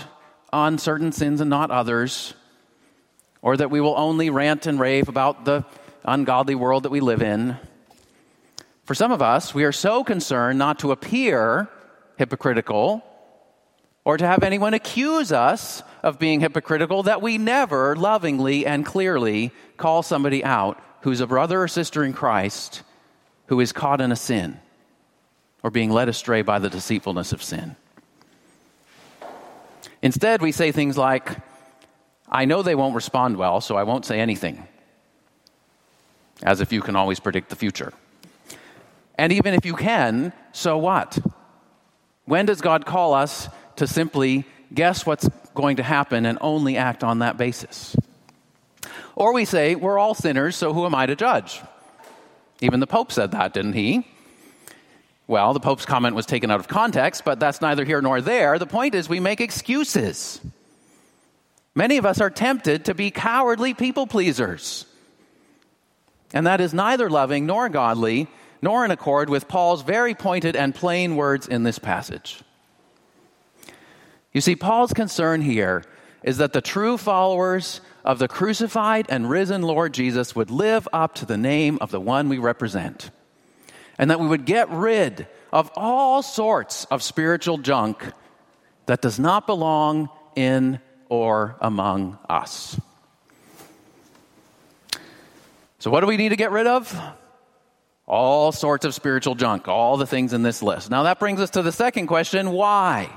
on 0.52 0.80
certain 0.80 1.12
sins 1.12 1.40
and 1.40 1.50
not 1.50 1.70
others, 1.70 2.34
or 3.44 3.56
that 3.58 3.70
we 3.70 3.80
will 3.80 3.96
only 3.96 4.30
rant 4.30 4.66
and 4.66 4.80
rave 4.80 5.08
about 5.08 5.46
the 5.46 5.64
ungodly 6.04 6.56
world 6.56 6.84
that 6.84 6.90
we 6.92 7.00
live 7.00 7.22
in. 7.22 7.58
For 8.86 8.96
some 8.96 9.12
of 9.12 9.22
us, 9.22 9.54
we 9.54 9.64
are 9.66 9.72
so 9.72 10.04
concerned 10.04 10.58
not 10.58 10.80
to 10.80 10.92
appear 10.92 11.70
hypocritical 12.18 13.04
or 14.04 14.18
to 14.18 14.26
have 14.26 14.44
anyone 14.44 14.74
accuse 14.74 15.32
us 15.32 15.84
of 16.04 16.18
being 16.18 16.40
hypocritical 16.40 17.04
that 17.04 17.22
we 17.22 17.38
never 17.38 17.96
lovingly 17.96 18.66
and 18.66 18.86
clearly 18.86 19.52
call 19.78 20.02
somebody 20.02 20.44
out 20.44 20.82
who's 21.02 21.20
a 21.22 21.28
brother 21.28 21.62
or 21.62 21.68
sister 21.68 22.04
in 22.04 22.14
Christ 22.14 22.84
who 23.48 23.60
is 23.60 23.72
caught 23.72 24.02
in 24.02 24.12
a 24.12 24.16
sin 24.16 24.60
or 25.64 25.70
being 25.70 25.92
led 25.92 26.10
astray 26.10 26.42
by 26.42 26.58
the 26.58 26.70
deceitfulness 26.70 27.32
of 27.32 27.44
sin. 27.44 27.76
Instead, 30.02 30.42
we 30.42 30.52
say 30.52 30.72
things 30.72 30.98
like, 30.98 31.38
I 32.28 32.46
know 32.46 32.64
they 32.64 32.76
won't 32.76 32.96
respond 32.96 33.38
well, 33.38 33.62
so 33.62 33.76
I 33.76 33.84
won't 33.84 34.06
say 34.06 34.20
anything. 34.20 34.68
As 36.42 36.60
if 36.60 36.72
you 36.72 36.82
can 36.82 36.96
always 36.96 37.20
predict 37.20 37.50
the 37.50 37.56
future. 37.56 37.94
And 39.16 39.32
even 39.32 39.54
if 39.54 39.66
you 39.66 39.76
can, 39.76 40.34
so 40.52 40.78
what? 40.78 41.20
When 42.26 42.48
does 42.48 42.62
God 42.62 42.86
call 42.86 43.14
us 43.14 43.50
to 43.82 43.88
simply 43.88 44.46
guess 44.72 45.08
what's 45.08 45.28
going 45.56 45.78
to 45.78 45.84
happen 45.84 46.28
and 46.28 46.38
only 46.40 46.78
act 46.78 47.04
on 47.04 47.18
that 47.18 47.36
basis. 47.36 47.96
Or 49.16 49.34
we 49.34 49.44
say, 49.44 49.74
we're 49.74 49.98
all 49.98 50.14
sinners, 50.14 50.56
so 50.56 50.72
who 50.72 50.86
am 50.86 50.94
I 50.94 51.08
to 51.08 51.16
judge? 51.16 51.60
Even 52.62 52.80
the 52.80 52.86
Pope 52.86 53.12
said 53.12 53.32
that, 53.32 53.56
didn't 53.56 53.74
he? 53.74 54.08
Well, 55.26 55.54
the 55.54 55.60
Pope's 55.60 55.84
comment 55.84 56.16
was 56.16 56.28
taken 56.28 56.52
out 56.52 56.60
of 56.60 56.68
context, 56.68 57.26
but 57.26 57.40
that's 57.40 57.60
neither 57.60 57.84
here 57.84 58.04
nor 58.04 58.22
there. 58.22 58.60
The 58.60 58.68
point 58.68 58.94
is, 58.94 59.10
we 59.10 59.20
make 59.20 59.42
excuses. 59.42 60.40
Many 61.74 61.98
of 61.98 62.06
us 62.06 62.22
are 62.22 62.30
tempted 62.30 62.86
to 62.86 62.94
be 62.94 63.10
cowardly 63.10 63.74
people 63.74 64.06
pleasers. 64.06 64.86
And 66.36 66.46
that 66.46 66.62
is 66.62 66.72
neither 66.72 67.10
loving 67.10 67.48
nor 67.48 67.68
godly, 67.68 68.28
nor 68.62 68.86
in 68.86 68.92
accord 68.92 69.28
with 69.28 69.48
Paul's 69.48 69.82
very 69.82 70.14
pointed 70.14 70.56
and 70.56 70.76
plain 70.76 71.16
words 71.16 71.48
in 71.48 71.64
this 71.64 71.80
passage. 71.80 72.44
You 74.34 74.42
see, 74.42 74.56
Paul's 74.56 74.94
concern 74.94 75.42
here 75.42 75.84
is 76.24 76.38
that 76.38 76.54
the 76.54 76.62
true 76.62 76.98
followers 76.98 77.82
of 78.06 78.20
the 78.20 78.28
crucified 78.28 79.08
and 79.10 79.30
risen 79.30 79.62
Lord 79.62 79.94
Jesus 79.94 80.36
would 80.36 80.50
live 80.50 80.88
up 80.94 81.16
to 81.16 81.26
the 81.26 81.38
name 81.38 81.78
of 81.82 81.92
the 81.92 82.00
one 82.00 82.30
we 82.30 82.38
represent, 82.38 83.12
and 83.98 84.10
that 84.10 84.20
we 84.20 84.28
would 84.28 84.46
get 84.46 84.70
rid 84.70 85.28
of 85.52 85.70
all 85.76 86.22
sorts 86.22 86.86
of 86.86 87.04
spiritual 87.04 87.58
junk 87.58 88.04
that 88.86 89.02
does 89.02 89.20
not 89.20 89.46
belong 89.48 90.10
in 90.36 90.80
or 91.10 91.58
among 91.60 92.18
us. 92.30 92.80
So, 95.80 95.90
what 95.90 96.02
do 96.02 96.08
we 96.08 96.18
need 96.18 96.30
to 96.30 96.36
get 96.36 96.52
rid 96.52 96.68
of? 96.68 96.98
All 98.08 98.52
sorts 98.52 98.86
of 98.86 98.94
spiritual 98.94 99.36
junk, 99.36 99.68
all 99.68 99.98
the 99.98 100.06
things 100.06 100.32
in 100.34 100.44
this 100.44 100.62
list. 100.62 100.90
Now, 100.90 101.04
that 101.04 101.20
brings 101.20 101.40
us 101.40 101.50
to 101.52 101.62
the 101.62 101.72
second 101.72 102.08
question 102.08 102.52
why? 102.52 103.10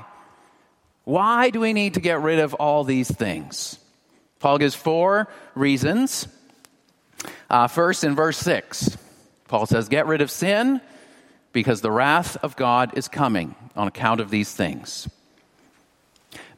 Why 1.04 1.50
do 1.50 1.60
we 1.60 1.72
need 1.72 1.94
to 1.94 2.00
get 2.00 2.20
rid 2.20 2.38
of 2.38 2.54
all 2.54 2.84
these 2.84 3.10
things? 3.10 3.78
Paul 4.40 4.58
gives 4.58 4.74
four 4.74 5.28
reasons. 5.54 6.28
Uh, 7.48 7.68
first, 7.68 8.04
in 8.04 8.14
verse 8.14 8.38
6, 8.38 8.96
Paul 9.48 9.66
says, 9.66 9.88
Get 9.88 10.06
rid 10.06 10.20
of 10.20 10.30
sin 10.30 10.80
because 11.52 11.80
the 11.80 11.90
wrath 11.90 12.36
of 12.42 12.56
God 12.56 12.96
is 12.96 13.08
coming 13.08 13.54
on 13.76 13.86
account 13.88 14.20
of 14.20 14.30
these 14.30 14.54
things. 14.54 15.08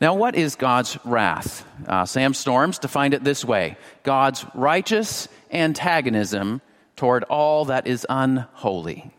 Now, 0.01 0.15
what 0.15 0.35
is 0.35 0.57
God's 0.57 0.99
wrath? 1.05 1.67
Uh, 1.87 2.05
Sam 2.05 2.35
Storms 2.35 2.79
defined 2.79 3.15
it 3.15 3.25
this 3.25 3.45
way 3.45 3.77
God's 4.03 4.45
righteous 4.55 5.29
antagonism 5.51 6.61
toward 6.97 7.25
all 7.25 7.67
that 7.67 7.87
is 7.87 8.07
unholy. 8.09 9.11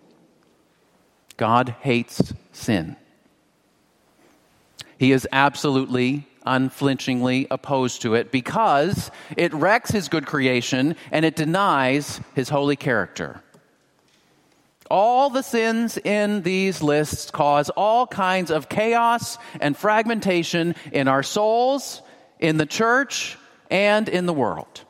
God 1.36 1.76
hates 1.82 2.34
sin. 2.52 2.96
He 4.98 5.12
is 5.12 5.28
absolutely, 5.32 6.28
unflinchingly 6.46 7.48
opposed 7.52 8.02
to 8.02 8.16
it 8.16 8.32
because 8.32 9.12
it 9.36 9.54
wrecks 9.54 9.92
his 9.92 10.10
good 10.10 10.26
creation 10.26 10.96
and 11.12 11.26
it 11.26 11.36
denies 11.36 12.20
his 12.36 12.50
holy 12.50 12.76
character. 12.76 13.42
All 14.90 15.30
the 15.30 15.42
sins 15.42 15.98
in 15.98 16.44
these 16.44 16.82
lists 16.82 17.30
cause 17.30 17.70
all 17.70 18.08
kinds 18.08 18.52
of 18.52 18.70
chaos 18.70 19.38
and 19.60 19.76
fragmentation 19.76 20.76
in 20.92 21.08
our 21.08 21.24
souls, 21.24 22.02
in 22.40 22.58
the 22.58 22.66
church, 22.66 23.38
and 23.70 24.08
in 24.08 24.26
the 24.26 24.34
world. 24.34 24.82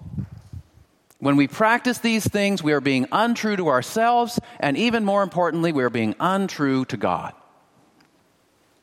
When 1.19 1.35
we 1.35 1.47
practice 1.47 1.97
these 1.97 2.27
things, 2.27 2.61
we 2.61 2.73
are 2.73 2.81
being 2.81 3.07
untrue 3.11 3.55
to 3.55 3.69
ourselves, 3.69 4.39
and 4.59 4.77
even 4.77 5.03
more 5.03 5.23
importantly, 5.23 5.71
we 5.71 5.83
are 5.83 5.89
being 5.89 6.13
untrue 6.19 6.85
to 6.85 6.97
God. 6.97 7.33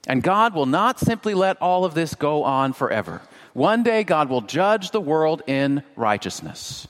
And 0.07 0.23
God 0.23 0.55
will 0.55 0.67
not 0.67 1.01
simply 1.01 1.35
let 1.35 1.61
all 1.63 1.85
of 1.85 1.95
this 1.95 2.15
go 2.15 2.45
on 2.45 2.73
forever. 2.73 3.23
One 3.55 3.83
day, 3.83 4.05
God 4.05 4.29
will 4.29 4.43
judge 4.43 4.91
the 4.91 5.01
world 5.01 5.43
in 5.47 5.83
righteousness. 5.97 6.87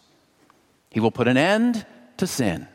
He 0.90 1.00
will 1.00 1.10
put 1.10 1.28
an 1.28 1.36
end 1.36 1.86
to 2.16 2.26
sin. 2.26 2.66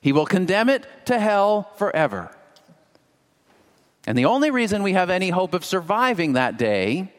He 0.00 0.12
will 0.12 0.26
condemn 0.26 0.68
it 0.68 0.86
to 1.06 1.18
hell 1.18 1.70
forever. 1.76 2.34
And 4.06 4.16
the 4.16 4.26
only 4.26 4.50
reason 4.50 4.82
we 4.82 4.92
have 4.92 5.10
any 5.10 5.30
hope 5.30 5.54
of 5.54 5.64
surviving 5.64 6.34
that 6.34 6.58
day 6.58 7.10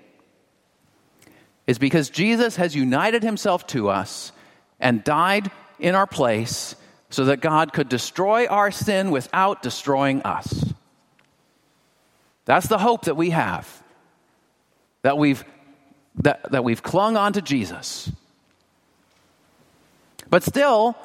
is 1.65 1.79
because 1.79 2.09
Jesus 2.09 2.57
has 2.57 2.75
united 2.75 3.23
himself 3.23 3.65
to 3.67 3.89
us 3.89 4.31
and 4.79 5.03
died 5.03 5.49
in 5.79 5.95
our 5.95 6.05
place 6.05 6.75
so 7.09 7.25
that 7.25 7.41
God 7.41 7.73
could 7.73 7.89
destroy 7.89 8.45
our 8.45 8.71
sin 8.71 9.09
without 9.09 9.63
destroying 9.63 10.21
us. 10.21 10.73
That's 12.45 12.67
the 12.67 12.77
hope 12.77 13.05
that 13.05 13.15
we 13.15 13.31
have. 13.31 13.83
That 15.01 15.17
we've 15.17 15.43
that, 16.19 16.51
that 16.51 16.63
we've 16.63 16.81
clung 16.81 17.17
on 17.17 17.33
to 17.33 17.41
Jesus. 17.41 18.11
But 20.29 20.43
still, 20.43 20.95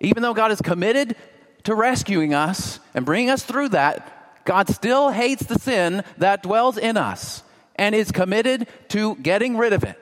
even 0.00 0.22
though 0.22 0.34
God 0.34 0.52
is 0.52 0.60
committed 0.60 1.16
to 1.64 1.74
rescuing 1.74 2.34
us 2.34 2.78
and 2.94 3.04
bringing 3.04 3.30
us 3.30 3.42
through 3.42 3.70
that, 3.70 4.44
God 4.44 4.68
still 4.68 5.10
hates 5.10 5.44
the 5.46 5.58
sin 5.58 6.04
that 6.18 6.42
dwells 6.42 6.78
in 6.78 6.96
us 6.96 7.42
and 7.74 7.94
is 7.94 8.12
committed 8.12 8.68
to 8.88 9.16
getting 9.16 9.56
rid 9.56 9.72
of 9.72 9.84
it. 9.84 9.98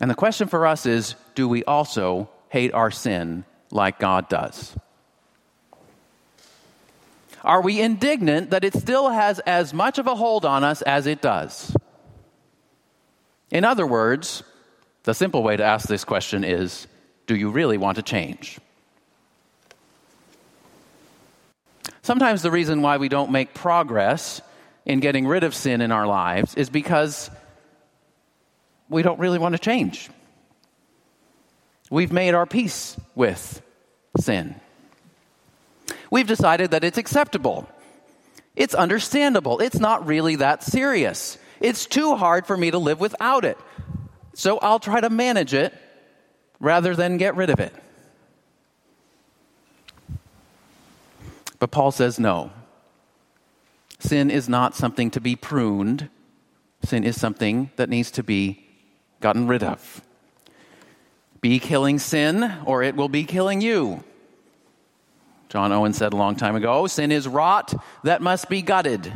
And 0.00 0.10
the 0.10 0.14
question 0.14 0.48
for 0.48 0.66
us 0.66 0.84
is 0.84 1.14
do 1.34 1.48
we 1.48 1.64
also 1.64 2.28
hate 2.48 2.74
our 2.74 2.90
sin 2.90 3.44
like 3.70 3.98
God 3.98 4.28
does? 4.28 4.76
Are 7.44 7.60
we 7.60 7.80
indignant 7.80 8.50
that 8.50 8.64
it 8.64 8.74
still 8.74 9.10
has 9.10 9.38
as 9.40 9.74
much 9.74 9.98
of 9.98 10.06
a 10.06 10.14
hold 10.14 10.44
on 10.44 10.62
us 10.64 10.82
as 10.82 11.06
it 11.06 11.20
does? 11.20 11.74
In 13.50 13.64
other 13.64 13.86
words, 13.86 14.42
the 15.02 15.14
simple 15.14 15.42
way 15.42 15.56
to 15.56 15.64
ask 15.64 15.88
this 15.88 16.04
question 16.04 16.44
is 16.44 16.86
do 17.26 17.36
you 17.36 17.50
really 17.50 17.78
want 17.78 17.96
to 17.96 18.02
change? 18.02 18.58
Sometimes 22.02 22.42
the 22.42 22.50
reason 22.50 22.82
why 22.82 22.96
we 22.96 23.08
don't 23.08 23.30
make 23.30 23.54
progress 23.54 24.40
in 24.84 25.00
getting 25.00 25.26
rid 25.26 25.44
of 25.44 25.54
sin 25.54 25.80
in 25.80 25.92
our 25.92 26.06
lives 26.06 26.54
is 26.56 26.68
because 26.68 27.30
we 28.88 29.02
don't 29.02 29.20
really 29.20 29.38
want 29.38 29.54
to 29.54 29.58
change. 29.58 30.10
We've 31.90 32.12
made 32.12 32.34
our 32.34 32.46
peace 32.46 32.96
with 33.14 33.62
sin. 34.18 34.60
We've 36.12 36.26
decided 36.26 36.72
that 36.72 36.84
it's 36.84 36.98
acceptable. 36.98 37.66
It's 38.54 38.74
understandable. 38.74 39.60
It's 39.60 39.78
not 39.78 40.06
really 40.06 40.36
that 40.36 40.62
serious. 40.62 41.38
It's 41.58 41.86
too 41.86 42.16
hard 42.16 42.46
for 42.46 42.54
me 42.54 42.70
to 42.70 42.76
live 42.76 43.00
without 43.00 43.46
it. 43.46 43.56
So 44.34 44.58
I'll 44.58 44.78
try 44.78 45.00
to 45.00 45.08
manage 45.08 45.54
it 45.54 45.72
rather 46.60 46.94
than 46.94 47.16
get 47.16 47.34
rid 47.34 47.48
of 47.48 47.60
it. 47.60 47.74
But 51.58 51.70
Paul 51.70 51.92
says 51.92 52.20
no. 52.20 52.50
Sin 53.98 54.30
is 54.30 54.50
not 54.50 54.74
something 54.74 55.10
to 55.12 55.20
be 55.20 55.34
pruned, 55.34 56.10
sin 56.84 57.04
is 57.04 57.18
something 57.18 57.70
that 57.76 57.88
needs 57.88 58.10
to 58.10 58.22
be 58.22 58.68
gotten 59.20 59.46
rid 59.46 59.62
of. 59.62 60.02
Be 61.40 61.58
killing 61.58 61.98
sin, 61.98 62.52
or 62.66 62.82
it 62.82 62.96
will 62.96 63.08
be 63.08 63.24
killing 63.24 63.62
you. 63.62 64.04
John 65.52 65.70
Owen 65.70 65.92
said 65.92 66.14
a 66.14 66.16
long 66.16 66.34
time 66.34 66.56
ago 66.56 66.86
sin 66.86 67.12
is 67.12 67.28
rot 67.28 67.74
that 68.04 68.22
must 68.22 68.48
be 68.48 68.62
gutted. 68.62 69.12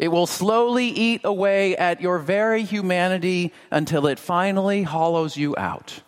It 0.00 0.08
will 0.08 0.26
slowly 0.26 0.88
eat 0.88 1.20
away 1.22 1.76
at 1.76 2.00
your 2.00 2.18
very 2.18 2.64
humanity 2.64 3.52
until 3.70 4.08
it 4.08 4.18
finally 4.18 4.82
hollows 4.82 5.36
you 5.36 5.54
out. 5.56 6.00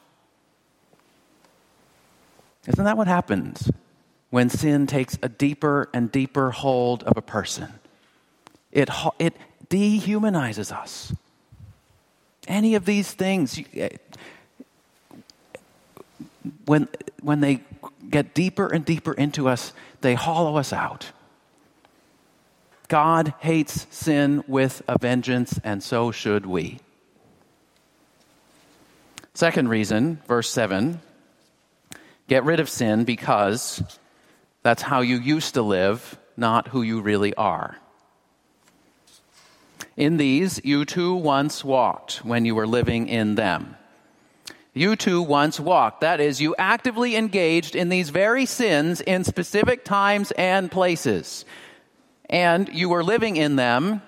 Isn't 2.67 2.85
that 2.85 2.97
what 2.97 3.07
happens 3.07 3.71
when 4.31 4.51
sin 4.51 4.89
takes 4.89 5.17
a 5.23 5.29
deeper 5.29 5.89
and 5.95 6.11
deeper 6.11 6.51
hold 6.51 7.05
of 7.05 7.17
a 7.17 7.23
person? 7.23 7.75
It, 8.73 8.91
it 9.21 9.37
dehumanizes 9.71 10.73
us. 10.73 11.15
Any 12.49 12.75
of 12.75 12.85
these 12.85 13.13
things, 13.13 13.63
eh, 13.75 13.91
when, 16.65 16.89
when 17.23 17.39
they 17.39 17.61
get 18.09 18.35
deeper 18.35 18.67
and 18.67 18.85
deeper 18.85 19.13
into 19.13 19.49
us, 19.49 19.73
they 20.01 20.15
hollow 20.15 20.57
us 20.57 20.73
out. 20.73 21.11
God 22.89 23.35
hates 23.41 23.87
sin 23.91 24.43
with 24.47 24.83
a 24.89 24.99
vengeance, 24.99 25.61
and 25.63 25.83
so 25.83 26.11
should 26.11 26.47
we. 26.47 26.81
Second 29.35 29.69
reason, 29.69 30.21
verse 30.27 30.51
7 30.51 31.01
get 32.27 32.45
rid 32.45 32.61
of 32.61 32.69
sin 32.69 33.05
because 33.05 33.83
that's 34.63 34.83
how 34.83 35.01
you 35.01 35.17
used 35.17 35.55
to 35.55 35.63
live, 35.63 36.19
not 36.37 36.69
who 36.69 36.83
you 36.83 37.01
really 37.01 37.35
are. 37.35 37.79
In 39.97 40.19
these, 40.19 40.61
you 40.63 40.85
too 40.85 41.15
once 41.15 41.65
walked 41.65 42.25
when 42.25 42.45
you 42.45 42.55
were 42.55 42.67
living 42.67 43.09
in 43.09 43.35
them. 43.35 43.78
You 44.75 44.97
too 44.97 45.23
once 45.23 45.59
walked. 45.59 46.03
That 46.03 46.21
is, 46.21 46.41
you 46.41 46.55
actively 46.59 47.17
engaged 47.17 47.75
in 47.75 47.89
these 47.89 48.11
very 48.11 48.47
sins 48.47 49.01
in 49.01 49.25
specific 49.25 49.85
times 49.85 50.31
and 50.33 50.71
places. 50.71 51.45
and 52.29 52.69
you 52.69 52.89
were 52.89 53.03
living 53.03 53.37
in 53.37 53.57
them. 53.57 54.03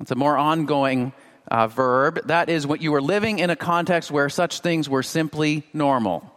It's 0.00 0.10
a 0.10 0.16
more 0.16 0.36
ongoing 0.36 1.12
uh, 1.50 1.68
verb. 1.68 2.26
That 2.26 2.48
is 2.48 2.66
what 2.66 2.82
you 2.82 2.92
were 2.92 3.02
living 3.02 3.38
in 3.38 3.50
a 3.50 3.56
context 3.56 4.10
where 4.10 4.28
such 4.28 4.60
things 4.60 4.88
were 4.88 5.02
simply 5.02 5.64
normal. 5.72 6.32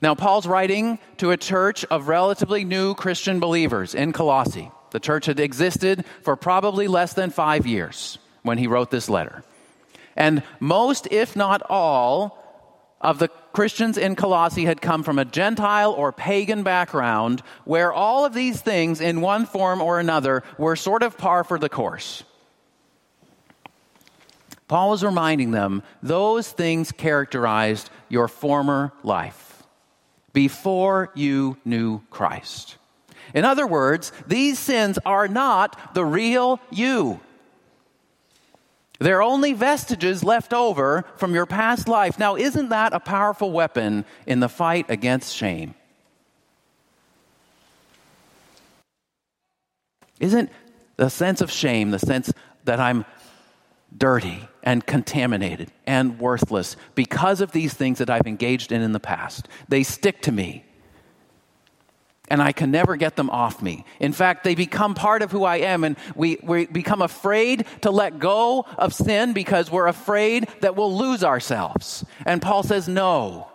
Now, 0.00 0.14
Paul's 0.14 0.46
writing 0.46 0.98
to 1.18 1.30
a 1.32 1.36
church 1.36 1.84
of 1.86 2.08
relatively 2.08 2.64
new 2.64 2.94
Christian 2.94 3.40
believers 3.40 3.94
in 3.94 4.12
Colossae. 4.12 4.70
The 4.90 5.00
church 5.00 5.26
had 5.26 5.40
existed 5.40 6.04
for 6.22 6.36
probably 6.36 6.88
less 6.88 7.14
than 7.14 7.30
five 7.30 7.66
years 7.66 8.18
when 8.42 8.58
he 8.58 8.66
wrote 8.66 8.90
this 8.90 9.08
letter. 9.08 9.42
And 10.18 10.42
most, 10.58 11.06
if 11.12 11.36
not 11.36 11.62
all, 11.70 12.44
of 13.00 13.20
the 13.20 13.28
Christians 13.28 13.96
in 13.96 14.16
Colossae 14.16 14.64
had 14.64 14.82
come 14.82 15.04
from 15.04 15.18
a 15.18 15.24
Gentile 15.24 15.92
or 15.92 16.10
pagan 16.10 16.64
background 16.64 17.40
where 17.64 17.92
all 17.92 18.24
of 18.24 18.34
these 18.34 18.60
things, 18.60 19.00
in 19.00 19.20
one 19.20 19.46
form 19.46 19.80
or 19.80 20.00
another, 20.00 20.42
were 20.58 20.74
sort 20.74 21.04
of 21.04 21.16
par 21.16 21.44
for 21.44 21.56
the 21.56 21.68
course. 21.68 22.24
Paul 24.66 24.90
was 24.90 25.04
reminding 25.04 25.52
them 25.52 25.84
those 26.02 26.50
things 26.50 26.90
characterized 26.90 27.88
your 28.08 28.26
former 28.26 28.92
life 29.04 29.62
before 30.32 31.10
you 31.14 31.56
knew 31.64 32.02
Christ. 32.10 32.76
In 33.34 33.44
other 33.44 33.66
words, 33.66 34.10
these 34.26 34.58
sins 34.58 34.98
are 35.06 35.28
not 35.28 35.94
the 35.94 36.04
real 36.04 36.58
you. 36.70 37.20
They're 38.98 39.22
only 39.22 39.52
vestiges 39.52 40.24
left 40.24 40.52
over 40.52 41.04
from 41.16 41.34
your 41.34 41.46
past 41.46 41.88
life. 41.88 42.18
Now, 42.18 42.36
isn't 42.36 42.70
that 42.70 42.92
a 42.92 43.00
powerful 43.00 43.52
weapon 43.52 44.04
in 44.26 44.40
the 44.40 44.48
fight 44.48 44.86
against 44.88 45.34
shame? 45.34 45.74
Isn't 50.18 50.50
the 50.96 51.08
sense 51.08 51.40
of 51.40 51.50
shame, 51.50 51.92
the 51.92 52.00
sense 52.00 52.32
that 52.64 52.80
I'm 52.80 53.04
dirty 53.96 54.48
and 54.64 54.84
contaminated 54.84 55.70
and 55.86 56.18
worthless 56.18 56.76
because 56.96 57.40
of 57.40 57.52
these 57.52 57.74
things 57.74 57.98
that 57.98 58.10
I've 58.10 58.26
engaged 58.26 58.72
in 58.72 58.82
in 58.82 58.92
the 58.92 59.00
past? 59.00 59.46
They 59.68 59.84
stick 59.84 60.20
to 60.22 60.32
me 60.32 60.64
and 62.30 62.42
I 62.42 62.52
can 62.52 62.70
never 62.70 62.96
get 62.96 63.16
them 63.16 63.30
off 63.30 63.62
me. 63.62 63.84
In 64.00 64.12
fact, 64.12 64.44
they 64.44 64.54
become 64.54 64.94
part 64.94 65.22
of 65.22 65.30
who 65.30 65.44
I 65.44 65.56
am, 65.58 65.84
and 65.84 65.96
we, 66.14 66.38
we 66.42 66.66
become 66.66 67.02
afraid 67.02 67.66
to 67.82 67.90
let 67.90 68.18
go 68.18 68.66
of 68.76 68.94
sin 68.94 69.32
because 69.32 69.70
we're 69.70 69.86
afraid 69.86 70.48
that 70.60 70.76
we'll 70.76 70.96
lose 70.96 71.24
ourselves. 71.24 72.04
And 72.24 72.42
Paul 72.42 72.62
says, 72.62 72.88
No. 72.88 73.48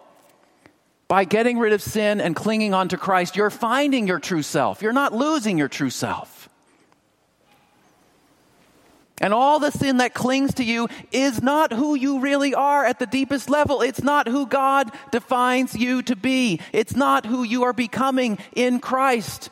By 1.08 1.26
getting 1.26 1.60
rid 1.60 1.74
of 1.74 1.82
sin 1.82 2.20
and 2.20 2.36
clinging 2.36 2.74
on 2.74 2.88
to 2.88 2.98
Christ, 2.98 3.36
you're 3.36 3.52
finding 3.52 4.08
your 4.08 4.20
true 4.20 4.42
self. 4.42 4.82
You're 4.82 4.94
not 4.94 5.14
losing 5.14 5.58
your 5.60 5.68
true 5.68 5.92
self. 5.92 6.43
And 9.24 9.34
all 9.34 9.58
the 9.58 9.72
sin 9.72 9.98
that 9.98 10.14
clings 10.14 10.56
to 10.56 10.66
you 10.66 10.90
is 11.14 11.42
not 11.42 11.72
who 11.72 11.96
you 11.96 12.20
really 12.20 12.54
are 12.54 12.84
at 12.84 13.00
the 13.00 13.06
deepest 13.06 13.50
level. 13.50 13.82
It's 13.82 14.04
not 14.04 14.28
who 14.28 14.46
God 14.46 14.92
defines 15.12 15.74
you 15.74 16.02
to 16.02 16.18
be. 16.18 16.60
It's 16.74 16.94
not 16.94 17.26
who 17.26 17.44
you 17.44 17.64
are 17.64 17.72
becoming 17.72 18.38
in 18.54 18.82
Christ. 18.82 19.50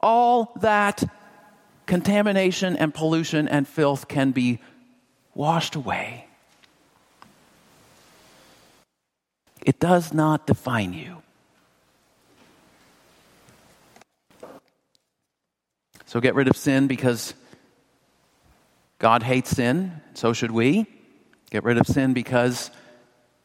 All 0.00 0.52
that 0.60 1.02
contamination 1.86 2.76
and 2.76 2.92
pollution 2.92 3.48
and 3.48 3.66
filth 3.66 4.06
can 4.06 4.32
be 4.32 4.58
washed 5.34 5.74
away. 5.74 6.26
It 9.64 9.80
does 9.80 10.12
not 10.12 10.46
define 10.46 10.92
you. 10.92 11.22
So 16.04 16.20
get 16.20 16.34
rid 16.34 16.48
of 16.48 16.56
sin 16.58 16.86
because 16.86 17.32
God 19.04 19.22
hates 19.22 19.50
sin, 19.50 20.00
so 20.14 20.32
should 20.32 20.50
we. 20.50 20.86
Get 21.50 21.62
rid 21.62 21.76
of 21.76 21.86
sin 21.86 22.14
because 22.14 22.70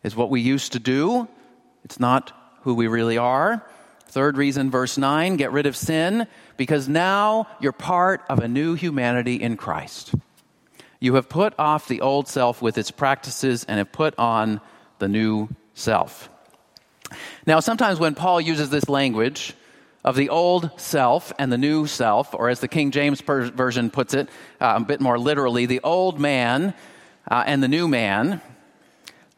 it's 0.05 0.15
what 0.15 0.29
we 0.29 0.39
used 0.39 0.71
to 0.71 0.79
do, 0.79 1.27
it's 1.83 1.99
not 1.99 2.31
who 2.61 2.73
we 2.75 2.87
really 2.87 3.17
are. 3.17 3.67
Third 4.05 4.37
reason, 4.37 4.71
verse 4.71 4.97
9 4.97 5.35
get 5.35 5.51
rid 5.51 5.65
of 5.65 5.75
sin 5.75 6.27
because 6.55 6.87
now 6.87 7.45
you're 7.59 7.73
part 7.73 8.21
of 8.29 8.39
a 8.39 8.47
new 8.47 8.73
humanity 8.73 9.35
in 9.35 9.57
Christ. 9.57 10.15
You 11.01 11.15
have 11.15 11.27
put 11.27 11.53
off 11.59 11.89
the 11.89 11.99
old 11.99 12.29
self 12.29 12.61
with 12.61 12.77
its 12.77 12.89
practices 12.89 13.65
and 13.65 13.79
have 13.79 13.91
put 13.91 14.17
on 14.17 14.61
the 14.99 15.09
new 15.09 15.49
self. 15.73 16.29
Now, 17.45 17.59
sometimes 17.59 17.99
when 17.99 18.15
Paul 18.15 18.39
uses 18.39 18.69
this 18.69 18.87
language, 18.87 19.53
of 20.03 20.15
the 20.15 20.29
old 20.29 20.71
self 20.79 21.33
and 21.37 21.51
the 21.51 21.57
new 21.57 21.85
self, 21.85 22.33
or 22.33 22.49
as 22.49 22.59
the 22.59 22.67
King 22.67 22.91
James 22.91 23.21
Version 23.21 23.89
puts 23.89 24.13
it, 24.13 24.29
uh, 24.61 24.75
a 24.77 24.79
bit 24.79 25.01
more 25.01 25.19
literally, 25.19 25.65
the 25.65 25.81
old 25.83 26.19
man 26.19 26.73
uh, 27.29 27.43
and 27.45 27.61
the 27.61 27.67
new 27.67 27.87
man. 27.87 28.41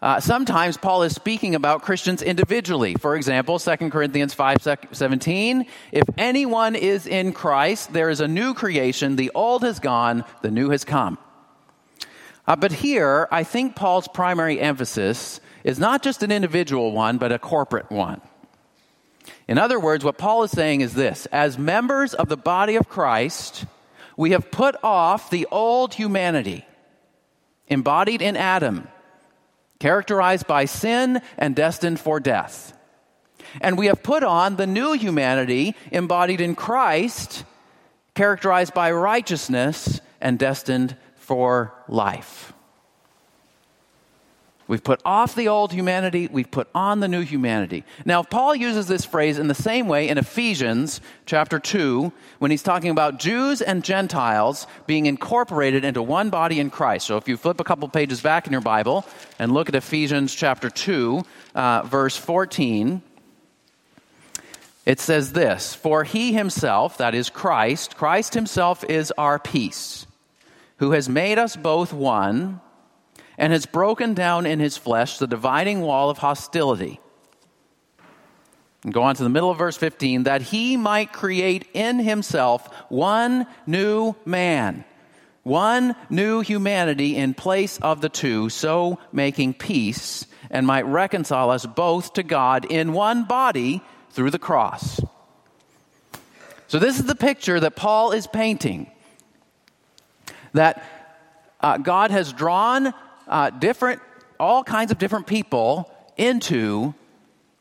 Uh, 0.02 0.20
sometimes 0.20 0.78
Paul 0.78 1.04
is 1.04 1.14
speaking 1.14 1.54
about 1.54 1.84
Christians 1.84 2.24
individually. 2.24 2.96
For 2.96 3.16
example, 3.16 3.60
2 3.60 3.76
Corinthians 3.92 4.34
5 4.34 4.58
17, 4.92 5.66
if 5.92 6.04
anyone 6.18 6.76
is 6.76 7.06
in 7.06 7.34
Christ, 7.34 7.94
there 7.94 8.10
is 8.10 8.20
a 8.20 8.28
new 8.28 8.56
creation. 8.56 9.16
The 9.16 9.32
old 9.36 9.62
has 9.64 9.80
gone, 9.80 10.26
the 10.42 10.50
new 10.50 10.72
has 10.72 10.84
come. 10.84 11.20
Uh, 12.48 12.56
but 12.56 12.72
here, 12.72 13.28
I 13.32 13.44
think 13.44 13.76
Paul's 13.76 14.08
primary 14.08 14.60
emphasis 14.60 15.40
is 15.64 15.78
not 15.78 16.02
just 16.02 16.24
an 16.24 16.32
individual 16.32 16.92
one, 16.92 17.20
but 17.20 17.32
a 17.32 17.38
corporate 17.38 17.92
one. 17.92 18.22
In 19.48 19.58
other 19.58 19.80
words, 19.80 20.04
what 20.04 20.18
Paul 20.18 20.44
is 20.44 20.52
saying 20.52 20.82
is 20.82 20.94
this 20.94 21.26
as 21.28 21.58
members 21.58 22.14
of 22.14 22.30
the 22.30 22.38
body 22.38 22.76
of 22.76 22.90
Christ, 22.90 23.66
we 24.18 24.32
have 24.32 24.52
put 24.52 24.76
off 24.84 25.30
the 25.30 25.48
old 25.52 25.94
humanity 25.94 26.66
embodied 27.68 28.22
in 28.22 28.36
Adam, 28.36 28.88
characterized 29.80 30.46
by 30.46 30.66
sin 30.66 31.22
and 31.38 31.56
destined 31.56 32.00
for 32.00 32.20
death. 32.20 32.78
And 33.62 33.78
we 33.78 33.88
have 33.88 34.04
put 34.04 34.24
on 34.24 34.56
the 34.56 34.68
new 34.68 34.94
humanity 34.94 35.76
embodied 35.92 36.42
in 36.42 36.56
Christ, 36.56 37.44
characterized 38.14 38.74
by 38.74 38.92
righteousness 38.92 40.02
and 40.20 40.38
destined 40.38 40.96
for 41.16 41.74
life. 41.88 42.51
We've 44.72 44.82
put 44.82 45.02
off 45.04 45.36
the 45.36 45.50
old 45.50 45.74
humanity, 45.74 46.30
we've 46.32 46.50
put 46.50 46.70
on 46.74 47.02
the 47.02 47.10
new 47.10 47.26
humanity. 47.26 47.84
Now, 48.06 48.24
Paul 48.24 48.56
uses 48.56 48.88
this 48.88 49.04
phrase 49.04 49.38
in 49.38 49.50
the 49.50 49.54
same 49.54 49.90
way 49.90 50.08
in 50.08 50.18
Ephesians 50.18 51.02
chapter 51.26 51.60
2 51.60 52.14
when 52.40 52.52
he's 52.52 52.64
talking 52.64 52.90
about 52.90 53.20
Jews 53.20 53.62
and 53.62 53.84
Gentiles 53.84 54.68
being 54.88 55.08
incorporated 55.08 55.84
into 55.84 56.02
one 56.02 56.30
body 56.30 56.58
in 56.58 56.70
Christ. 56.70 57.08
So, 57.08 57.18
if 57.18 57.28
you 57.28 57.36
flip 57.36 57.60
a 57.60 57.66
couple 57.66 57.86
pages 57.90 58.22
back 58.22 58.48
in 58.48 58.54
your 58.54 58.62
Bible 58.62 59.06
and 59.38 59.52
look 59.52 59.68
at 59.68 59.76
Ephesians 59.76 60.34
chapter 60.34 60.70
2, 60.70 61.22
uh, 61.54 61.82
verse 61.82 62.16
14, 62.16 63.02
it 64.86 65.02
says 65.02 65.34
this 65.34 65.76
For 65.76 66.06
he 66.06 66.32
himself, 66.32 66.98
that 66.98 67.14
is 67.14 67.30
Christ, 67.30 67.98
Christ 67.98 68.36
himself 68.36 68.86
is 68.86 69.12
our 69.18 69.38
peace, 69.38 70.08
who 70.78 70.92
has 70.92 71.10
made 71.10 71.40
us 71.40 71.58
both 71.58 71.92
one 71.92 72.62
and 73.42 73.52
has 73.52 73.66
broken 73.66 74.14
down 74.14 74.46
in 74.46 74.60
his 74.60 74.78
flesh 74.78 75.18
the 75.18 75.26
dividing 75.26 75.82
wall 75.82 76.12
of 76.12 76.20
hostility. 76.20 77.00
And 78.84 78.94
go 78.94 79.02
on 79.02 79.16
to 79.16 79.24
the 79.24 79.30
middle 79.30 79.50
of 79.50 79.58
verse 79.58 79.76
15 79.78 80.24
that 80.24 80.44
he 80.44 80.78
might 80.78 81.12
create 81.12 81.68
in 81.74 81.98
himself 81.98 82.72
one 82.90 83.48
new 83.66 84.14
man, 84.26 84.86
one 85.42 85.96
new 86.08 86.42
humanity 86.42 87.16
in 87.16 87.34
place 87.34 87.80
of 87.80 88.00
the 88.02 88.10
two, 88.10 88.50
so 88.50 89.00
making 89.12 89.56
peace 89.56 90.28
and 90.52 90.68
might 90.68 90.86
reconcile 90.86 91.50
us 91.50 91.66
both 91.66 92.14
to 92.14 92.24
God 92.24 92.66
in 92.66 92.94
one 92.94 93.24
body 93.24 93.82
through 94.12 94.30
the 94.30 94.40
cross. 94.40 95.02
So, 96.68 96.78
this 96.78 97.00
is 97.00 97.06
the 97.06 97.16
picture 97.16 97.60
that 97.60 97.76
Paul 97.76 98.12
is 98.12 98.28
painting 98.28 98.92
that 100.54 100.86
uh, 101.60 101.80
God 101.80 102.12
has 102.12 102.32
drawn 102.32 102.94
uh, 103.32 103.50
different, 103.50 104.02
all 104.40 104.64
kinds 104.64 104.92
of 104.92 104.98
different 104.98 105.26
people 105.26 105.90
into 106.18 106.94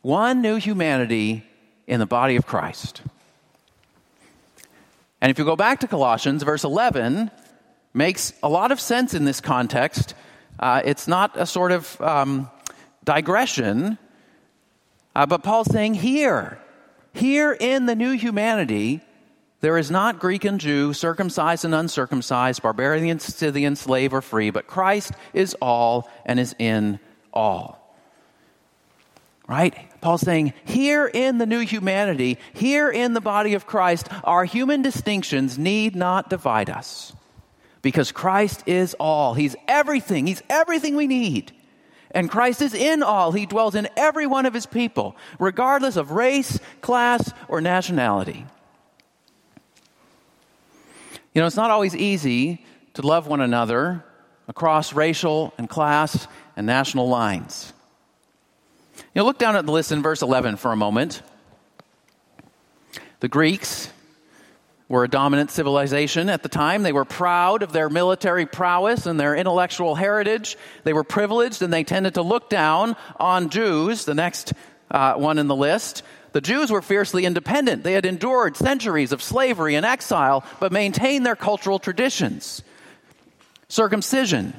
one 0.03 0.43
new 0.43 0.57
humanity 0.57 1.45
in 1.87 2.01
the 2.01 2.07
body 2.07 2.37
of 2.37 2.47
Christ. 2.47 3.03
And 5.21 5.31
if 5.31 5.39
you 5.39 5.45
go 5.45 5.57
back 5.57 5.81
to 5.81 5.87
Colossians, 5.87 6.43
verse 6.43 6.65
11 6.65 7.31
makes 7.95 8.33
a 8.43 8.49
lot 8.49 8.73
of 8.73 8.81
sense 8.81 9.15
in 9.15 9.25
this 9.25 9.41
context. 9.41 10.15
Uh, 10.59 10.83
it's 10.85 11.07
not 11.07 11.33
a 11.37 11.47
sort 11.47 11.73
of 11.73 12.01
um, 12.01 12.51
digression, 13.05 13.99
uh, 15.15 15.27
but 15.27 15.43
Paul's 15.43 15.71
saying 15.71 15.95
here, 15.95 16.59
here 17.15 17.53
in 17.53 17.87
the 17.87 17.95
new 17.95 18.13
humanity, 18.13 19.01
there 19.61 19.77
is 19.77 19.91
not 19.91 20.19
Greek 20.19 20.45
and 20.45 20.59
Jew, 20.59 20.93
circumcised 20.93 21.65
and 21.65 21.75
uncircumcised, 21.75 22.63
barbarian, 22.63 23.19
Scythian, 23.19 23.77
slave 23.77 24.15
or 24.15 24.23
free, 24.23 24.51
but 24.51 24.67
Christ 24.67 25.13
is 25.35 25.55
all 25.61 26.11
and 26.25 26.41
is 26.41 26.55
in 26.59 26.99
all. 27.33 27.77
Right? 29.47 29.75
Paul's 30.01 30.23
saying, 30.23 30.55
here 30.65 31.07
in 31.07 31.39
the 31.39 31.47
new 31.47 31.61
humanity, 31.61 32.39
here 32.55 32.89
in 32.89 33.15
the 33.15 33.21
body 33.21 33.55
of 33.55 33.67
Christ, 33.67 34.09
our 34.25 34.45
human 34.45 34.81
distinctions 34.81 35.59
need 35.59 35.95
not 35.97 36.31
divide 36.31 36.71
us. 36.71 37.13
Because 37.83 38.13
Christ 38.13 38.63
is 38.67 38.95
all. 39.01 39.35
He's 39.35 39.57
everything. 39.67 40.27
He's 40.27 40.43
everything 40.49 40.97
we 40.97 41.07
need. 41.07 41.53
And 42.13 42.31
Christ 42.31 42.63
is 42.63 42.75
in 42.75 43.03
all. 43.03 43.33
He 43.33 43.47
dwells 43.47 43.75
in 43.75 43.89
every 43.97 44.27
one 44.27 44.47
of 44.47 44.55
his 44.55 44.67
people, 44.67 45.17
regardless 45.39 45.97
of 45.97 46.13
race, 46.13 46.59
class, 46.81 47.33
or 47.49 47.61
nationality. 47.61 48.47
You 51.35 51.41
know, 51.41 51.47
it's 51.47 51.57
not 51.57 51.71
always 51.71 51.95
easy 51.95 52.65
to 52.95 53.03
love 53.03 53.27
one 53.27 53.41
another 53.41 54.05
across 54.49 54.93
racial 54.93 55.55
and 55.59 55.69
class 55.69 56.27
and 56.57 56.67
national 56.67 57.09
lines. 57.09 57.73
You 58.97 59.21
know, 59.21 59.25
look 59.25 59.39
down 59.39 59.55
at 59.55 59.65
the 59.65 59.73
list 59.73 59.93
in 59.93 60.03
verse 60.03 60.23
11 60.23 60.57
for 60.57 60.73
a 60.73 60.77
moment. 60.77 61.23
The 63.21 63.29
Greeks 63.29 63.91
were 64.89 65.05
a 65.05 65.09
dominant 65.09 65.53
civilization 65.53 66.29
at 66.29 66.43
the 66.43 66.49
time. 66.49 66.83
They 66.83 66.93
were 66.93 67.05
proud 67.05 67.63
of 67.63 67.73
their 67.73 67.89
military 67.89 68.45
prowess 68.45 69.07
and 69.07 69.21
their 69.21 69.37
intellectual 69.37 69.95
heritage. 69.95 70.57
They 70.83 70.93
were 70.93 71.05
privileged 71.05 71.63
and 71.63 71.73
they 71.73 71.85
tended 71.85 72.15
to 72.15 72.23
look 72.23 72.51
down 72.51 72.97
on 73.21 73.51
Jews, 73.51 74.05
the 74.05 74.15
next 74.15 74.53
uh, 74.91 75.15
one 75.15 75.39
in 75.39 75.47
the 75.47 75.55
list. 75.55 76.03
The 76.33 76.41
Jews 76.41 76.71
were 76.71 76.83
fiercely 76.83 77.25
independent. 77.25 77.83
They 77.83 77.93
had 77.93 78.07
endured 78.07 78.57
centuries 78.57 79.13
of 79.13 79.23
slavery 79.23 79.75
and 79.75 79.85
exile, 79.85 80.45
but 80.61 80.73
maintained 80.73 81.27
their 81.27 81.37
cultural 81.37 81.79
traditions. 81.79 82.63
Circumcision 83.69 84.53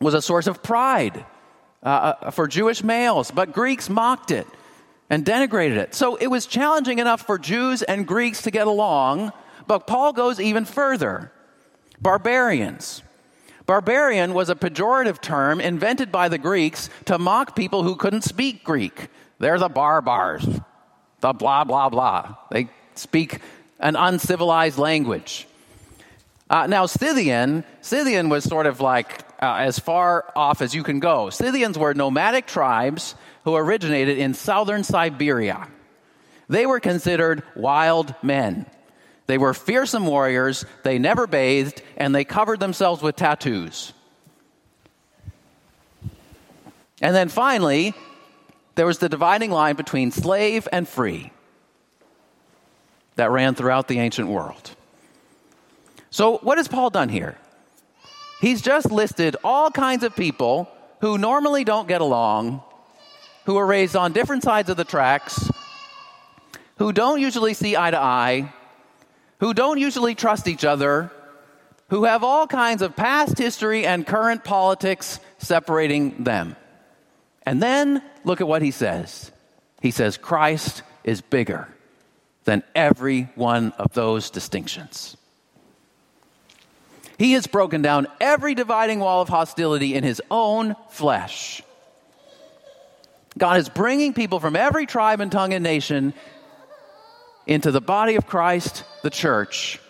was 0.00 0.14
a 0.14 0.22
source 0.22 0.46
of 0.46 0.62
pride 0.62 1.24
uh, 1.82 2.14
uh, 2.20 2.30
for 2.30 2.48
Jewish 2.48 2.82
males, 2.82 3.30
but 3.30 3.52
Greeks 3.52 3.88
mocked 3.88 4.30
it 4.30 4.46
and 5.10 5.24
denigrated 5.24 5.76
it. 5.76 5.94
So 5.94 6.16
it 6.16 6.26
was 6.26 6.46
challenging 6.46 6.98
enough 6.98 7.22
for 7.22 7.38
Jews 7.38 7.82
and 7.82 8.06
Greeks 8.06 8.42
to 8.42 8.50
get 8.50 8.66
along, 8.66 9.32
but 9.66 9.86
Paul 9.86 10.12
goes 10.12 10.40
even 10.40 10.64
further. 10.64 11.32
Barbarians. 12.00 13.02
Barbarian 13.66 14.34
was 14.34 14.48
a 14.48 14.54
pejorative 14.54 15.20
term 15.20 15.60
invented 15.60 16.10
by 16.10 16.28
the 16.28 16.38
Greeks 16.38 16.88
to 17.04 17.18
mock 17.18 17.54
people 17.54 17.82
who 17.82 17.96
couldn't 17.96 18.22
speak 18.22 18.64
Greek. 18.64 19.08
They're 19.38 19.58
the 19.58 19.68
barbars, 19.68 20.64
the 21.20 21.32
blah, 21.32 21.64
blah, 21.64 21.88
blah. 21.88 22.36
They 22.50 22.68
speak 22.94 23.40
an 23.80 23.96
uncivilized 23.96 24.78
language. 24.78 25.46
Uh, 26.50 26.66
now, 26.66 26.86
Scythian, 26.86 27.64
Scythian 27.82 28.28
was 28.28 28.44
sort 28.44 28.66
of 28.66 28.80
like 28.80 29.20
uh, 29.42 29.56
as 29.58 29.78
far 29.78 30.32
off 30.34 30.62
as 30.62 30.74
you 30.74 30.82
can 30.82 30.98
go. 30.98 31.30
Scythians 31.30 31.78
were 31.78 31.94
nomadic 31.94 32.46
tribes 32.46 33.14
who 33.44 33.54
originated 33.54 34.18
in 34.18 34.34
southern 34.34 34.82
Siberia. 34.82 35.68
They 36.48 36.64
were 36.64 36.80
considered 36.80 37.42
wild 37.54 38.14
men. 38.22 38.66
They 39.26 39.36
were 39.36 39.52
fearsome 39.52 40.06
warriors, 40.06 40.64
they 40.84 40.98
never 40.98 41.26
bathed, 41.26 41.82
and 41.98 42.14
they 42.14 42.24
covered 42.24 42.60
themselves 42.60 43.02
with 43.02 43.16
tattoos. 43.16 43.92
And 47.02 47.14
then 47.14 47.28
finally, 47.28 47.94
there 48.78 48.86
was 48.86 48.98
the 48.98 49.08
dividing 49.08 49.50
line 49.50 49.74
between 49.74 50.12
slave 50.12 50.68
and 50.70 50.86
free 50.86 51.32
that 53.16 53.28
ran 53.28 53.56
throughout 53.56 53.88
the 53.88 53.98
ancient 53.98 54.28
world. 54.28 54.70
So, 56.10 56.38
what 56.38 56.58
has 56.58 56.68
Paul 56.68 56.88
done 56.90 57.08
here? 57.08 57.36
He's 58.40 58.62
just 58.62 58.92
listed 58.92 59.34
all 59.42 59.72
kinds 59.72 60.04
of 60.04 60.14
people 60.14 60.68
who 61.00 61.18
normally 61.18 61.64
don't 61.64 61.88
get 61.88 62.00
along, 62.00 62.62
who 63.46 63.56
are 63.56 63.66
raised 63.66 63.96
on 63.96 64.12
different 64.12 64.44
sides 64.44 64.70
of 64.70 64.76
the 64.76 64.84
tracks, 64.84 65.50
who 66.76 66.92
don't 66.92 67.20
usually 67.20 67.54
see 67.54 67.76
eye 67.76 67.90
to 67.90 67.98
eye, 67.98 68.54
who 69.40 69.54
don't 69.54 69.78
usually 69.78 70.14
trust 70.14 70.46
each 70.46 70.64
other, 70.64 71.10
who 71.90 72.04
have 72.04 72.22
all 72.22 72.46
kinds 72.46 72.82
of 72.82 72.94
past 72.94 73.38
history 73.38 73.84
and 73.84 74.06
current 74.06 74.44
politics 74.44 75.18
separating 75.38 76.22
them. 76.22 76.54
And 77.42 77.60
then 77.60 78.02
look 78.28 78.40
at 78.40 78.46
what 78.46 78.62
he 78.62 78.70
says. 78.70 79.32
He 79.80 79.90
says, 79.90 80.16
Christ 80.16 80.82
is 81.02 81.20
bigger 81.20 81.66
than 82.44 82.62
every 82.74 83.22
one 83.34 83.72
of 83.72 83.94
those 83.94 84.30
distinctions. 84.30 85.16
He 87.18 87.32
has 87.32 87.46
broken 87.48 87.82
down 87.82 88.06
every 88.20 88.54
dividing 88.54 89.00
wall 89.00 89.22
of 89.22 89.28
hostility 89.28 89.94
in 89.94 90.04
his 90.04 90.22
own 90.30 90.76
flesh. 90.90 91.62
God 93.36 93.58
is 93.58 93.68
bringing 93.68 94.14
people 94.14 94.40
from 94.40 94.54
every 94.54 94.86
tribe 94.86 95.20
and 95.20 95.32
tongue 95.32 95.52
and 95.52 95.64
nation 95.64 96.14
into 97.46 97.70
the 97.70 97.80
body 97.80 98.16
of 98.16 98.26
Christ, 98.26 98.84
the 99.02 99.10
church, 99.10 99.80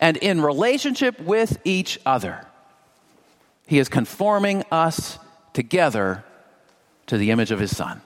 and 0.00 0.16
in 0.16 0.40
relationship 0.40 1.20
with 1.20 1.58
each 1.64 1.98
other. 2.06 2.46
He 3.66 3.78
is 3.78 3.88
conforming 3.88 4.64
us 4.72 5.18
together 5.52 6.24
to 7.06 7.18
the 7.18 7.30
image 7.30 7.50
of 7.50 7.58
his 7.58 7.76
Son. 7.76 8.00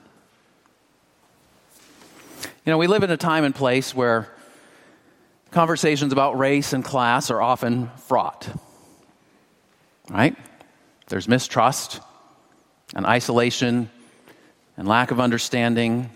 You 2.65 2.71
know, 2.71 2.77
we 2.77 2.87
live 2.87 3.03
in 3.03 3.11
a 3.11 3.17
time 3.17 3.43
and 3.43 3.55
place 3.55 3.95
where 3.95 4.29
Conversations 5.51 6.13
about 6.13 6.37
race 6.37 6.73
and 6.73 6.85
class 6.85 7.31
are 7.31 7.41
often 7.41 7.89
fraught. 8.07 8.47
Right? 10.09 10.35
There's 11.07 11.27
mistrust 11.27 12.01
and 12.95 13.05
isolation 13.05 13.89
and 14.77 14.87
lack 14.87 15.09
of 15.09 15.19
understanding, 15.19 16.11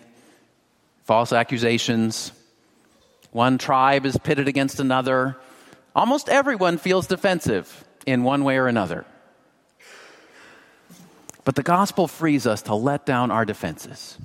false 1.03 1.33
accusations. 1.33 2.31
One 3.31 3.57
tribe 3.57 4.05
is 4.05 4.17
pitted 4.17 4.47
against 4.47 4.79
another. 4.79 5.35
Almost 5.95 6.29
everyone 6.29 6.77
feels 6.77 7.07
defensive 7.07 7.83
in 8.05 8.23
one 8.23 8.43
way 8.43 8.57
or 8.57 8.67
another. 8.67 9.05
But 11.45 11.55
the 11.55 11.63
gospel 11.63 12.07
frees 12.07 12.47
us 12.47 12.61
to 12.63 12.75
let 12.75 13.05
down 13.05 13.31
our 13.31 13.45
defenses 13.45 14.17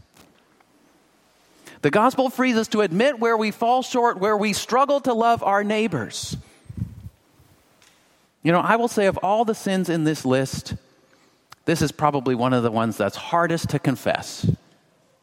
the 1.82 1.90
gospel 1.90 2.28
frees 2.28 2.56
us 2.56 2.68
to 2.68 2.80
admit 2.80 3.20
where 3.20 3.36
we 3.36 3.50
fall 3.50 3.82
short, 3.82 4.18
where 4.18 4.36
we 4.36 4.52
struggle 4.52 5.00
to 5.02 5.12
love 5.12 5.42
our 5.42 5.62
neighbors. 5.62 6.36
You 8.42 8.52
know, 8.52 8.60
I 8.60 8.76
will 8.76 8.88
say 8.88 9.06
of 9.06 9.18
all 9.18 9.44
the 9.44 9.54
sins 9.54 9.88
in 9.88 10.04
this 10.04 10.24
list, 10.24 10.74
this 11.66 11.82
is 11.82 11.92
probably 11.92 12.34
one 12.34 12.52
of 12.52 12.62
the 12.62 12.70
ones 12.70 12.96
that's 12.96 13.16
hardest 13.16 13.70
to 13.70 13.78
confess 13.78 14.50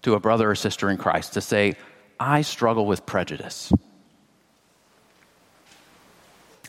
to 0.04 0.14
a 0.14 0.20
brother 0.20 0.52
or 0.52 0.56
sister 0.56 0.90
in 0.90 0.98
Christ 0.98 1.34
to 1.34 1.42
say, 1.42 1.76
I 2.20 2.42
struggle 2.42 2.86
with 2.86 3.06
prejudice. 3.06 3.74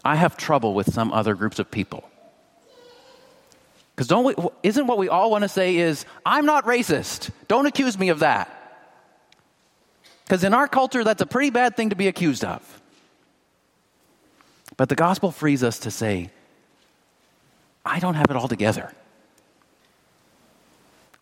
I 0.04 0.16
have 0.16 0.36
trouble 0.36 0.74
with 0.74 0.92
some 0.92 1.12
other 1.12 1.34
groups 1.34 1.58
of 1.58 1.70
people. 1.70 2.08
Because 3.96 4.08
don't 4.08 4.24
we, 4.24 4.34
isn't 4.62 4.86
what 4.86 4.98
we 4.98 5.08
all 5.08 5.30
want 5.30 5.42
to 5.42 5.48
say 5.48 5.76
is, 5.76 6.04
I'm 6.24 6.44
not 6.44 6.66
racist. 6.66 7.30
Don't 7.48 7.64
accuse 7.64 7.98
me 7.98 8.10
of 8.10 8.18
that. 8.18 8.52
Because 10.24 10.44
in 10.44 10.52
our 10.52 10.68
culture, 10.68 11.02
that's 11.02 11.22
a 11.22 11.26
pretty 11.26 11.48
bad 11.48 11.76
thing 11.76 11.88
to 11.90 11.96
be 11.96 12.06
accused 12.06 12.44
of. 12.44 12.82
But 14.76 14.90
the 14.90 14.96
gospel 14.96 15.30
frees 15.30 15.62
us 15.62 15.78
to 15.80 15.90
say, 15.90 16.30
I 17.86 17.98
don't 17.98 18.14
have 18.14 18.26
it 18.28 18.36
all 18.36 18.48
together. 18.48 18.92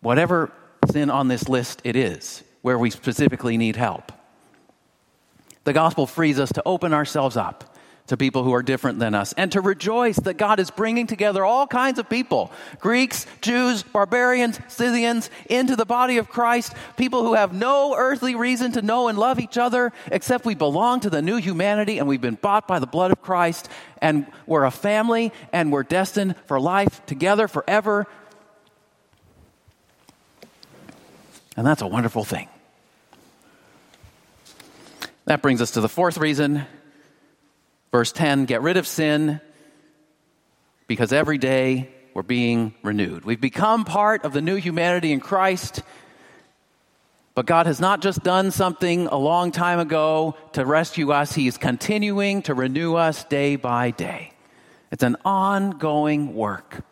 Whatever 0.01 0.51
sin 0.91 1.09
on 1.09 1.29
this 1.29 1.47
list 1.47 1.81
it 1.85 1.95
is, 1.95 2.43
where 2.61 2.77
we 2.77 2.89
specifically 2.89 3.55
need 3.57 3.77
help. 3.77 4.11
The 5.63 5.73
gospel 5.73 6.07
frees 6.07 6.39
us 6.39 6.51
to 6.53 6.63
open 6.65 6.93
ourselves 6.93 7.37
up 7.37 7.74
to 8.07 8.17
people 8.17 8.43
who 8.43 8.53
are 8.53 8.61
different 8.61 8.99
than 8.99 9.15
us 9.15 9.33
and 9.33 9.51
to 9.51 9.61
rejoice 9.61 10.17
that 10.17 10.35
God 10.35 10.59
is 10.59 10.69
bringing 10.69 11.07
together 11.07 11.43
all 11.43 11.65
kinds 11.65 11.97
of 11.97 12.09
people 12.09 12.51
Greeks, 12.79 13.25
Jews, 13.41 13.83
barbarians, 13.83 14.59
Scythians 14.67 15.29
into 15.49 15.75
the 15.75 15.85
body 15.85 16.17
of 16.17 16.29
Christ, 16.29 16.73
people 16.97 17.23
who 17.23 17.33
have 17.33 17.53
no 17.53 17.95
earthly 17.95 18.35
reason 18.35 18.73
to 18.73 18.81
know 18.81 19.07
and 19.07 19.17
love 19.17 19.39
each 19.39 19.57
other 19.57 19.91
except 20.11 20.45
we 20.45 20.55
belong 20.55 20.99
to 21.01 21.09
the 21.09 21.21
new 21.21 21.37
humanity 21.37 21.97
and 21.97 22.07
we've 22.07 22.21
been 22.21 22.35
bought 22.35 22.67
by 22.67 22.79
the 22.79 22.87
blood 22.87 23.11
of 23.11 23.21
Christ 23.21 23.69
and 24.01 24.27
we're 24.45 24.65
a 24.65 24.71
family 24.71 25.31
and 25.51 25.71
we're 25.71 25.83
destined 25.83 26.35
for 26.45 26.59
life 26.59 27.03
together 27.07 27.47
forever. 27.47 28.05
And 31.57 31.65
that's 31.65 31.81
a 31.81 31.87
wonderful 31.87 32.23
thing. 32.23 32.49
That 35.25 35.41
brings 35.41 35.59
us 35.59 35.71
to 35.71 35.81
the 35.81 35.89
fourth 35.89 36.19
reason 36.19 36.67
Verse 37.95 38.11
10 38.11 38.43
get 38.43 38.61
rid 38.61 38.75
of 38.75 38.85
sin 38.85 39.39
because 40.85 41.13
every 41.13 41.37
day 41.37 41.87
we're 42.13 42.23
being 42.23 42.73
renewed. 42.83 43.23
We've 43.23 43.39
become 43.39 43.85
part 43.85 44.25
of 44.25 44.33
the 44.33 44.41
new 44.41 44.57
humanity 44.57 45.13
in 45.13 45.21
Christ. 45.21 45.81
But 47.35 47.45
God 47.45 47.67
has 47.67 47.79
not 47.79 48.01
just 48.01 48.21
done 48.21 48.51
something 48.51 49.07
a 49.07 49.15
long 49.15 49.53
time 49.53 49.79
ago 49.79 50.35
to 50.51 50.65
rescue 50.65 51.13
us, 51.13 51.33
He's 51.33 51.57
continuing 51.57 52.41
to 52.41 52.53
renew 52.53 52.95
us 52.95 53.23
day 53.23 53.55
by 53.55 53.91
day. 53.91 54.33
It's 54.91 55.03
an 55.03 55.15
ongoing 55.23 56.35
work. 56.35 56.83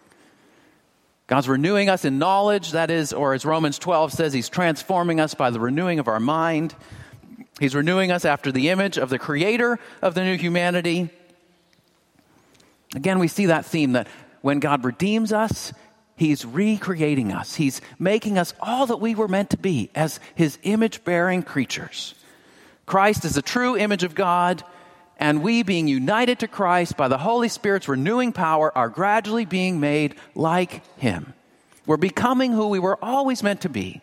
God's 1.27 1.49
renewing 1.49 1.89
us 1.89 2.05
in 2.05 2.17
knowledge, 2.17 2.71
that 2.71 2.89
is, 2.89 3.11
or 3.11 3.33
as 3.33 3.43
Romans 3.43 3.77
12 3.77 4.13
says, 4.13 4.31
He's 4.31 4.47
transforming 4.47 5.19
us 5.19 5.33
by 5.33 5.49
the 5.49 5.59
renewing 5.59 5.99
of 5.99 6.07
our 6.07 6.21
mind. 6.21 6.73
He's 7.59 7.75
renewing 7.75 8.11
us 8.11 8.25
after 8.25 8.51
the 8.51 8.69
image 8.69 8.97
of 8.97 9.09
the 9.09 9.19
creator 9.19 9.79
of 10.01 10.15
the 10.15 10.23
new 10.23 10.37
humanity. 10.37 11.09
Again, 12.95 13.19
we 13.19 13.27
see 13.27 13.47
that 13.47 13.65
theme 13.65 13.93
that 13.93 14.07
when 14.41 14.59
God 14.59 14.83
redeems 14.83 15.31
us, 15.31 15.73
He's 16.15 16.45
recreating 16.45 17.31
us. 17.31 17.55
He's 17.55 17.81
making 17.97 18.37
us 18.37 18.53
all 18.61 18.85
that 18.87 19.01
we 19.01 19.15
were 19.15 19.27
meant 19.27 19.49
to 19.51 19.57
be 19.57 19.89
as 19.95 20.19
His 20.35 20.59
image 20.63 21.03
bearing 21.03 21.41
creatures. 21.41 22.13
Christ 22.85 23.25
is 23.25 23.35
the 23.35 23.41
true 23.41 23.77
image 23.77 24.03
of 24.03 24.13
God, 24.13 24.63
and 25.17 25.41
we, 25.41 25.63
being 25.63 25.87
united 25.87 26.39
to 26.39 26.47
Christ 26.47 26.97
by 26.97 27.07
the 27.07 27.17
Holy 27.17 27.49
Spirit's 27.49 27.87
renewing 27.87 28.31
power, 28.31 28.75
are 28.77 28.89
gradually 28.89 29.45
being 29.45 29.79
made 29.79 30.15
like 30.35 30.85
Him. 30.97 31.33
We're 31.85 31.97
becoming 31.97 32.51
who 32.51 32.67
we 32.67 32.79
were 32.79 33.03
always 33.03 33.41
meant 33.41 33.61
to 33.61 33.69
be. 33.69 34.01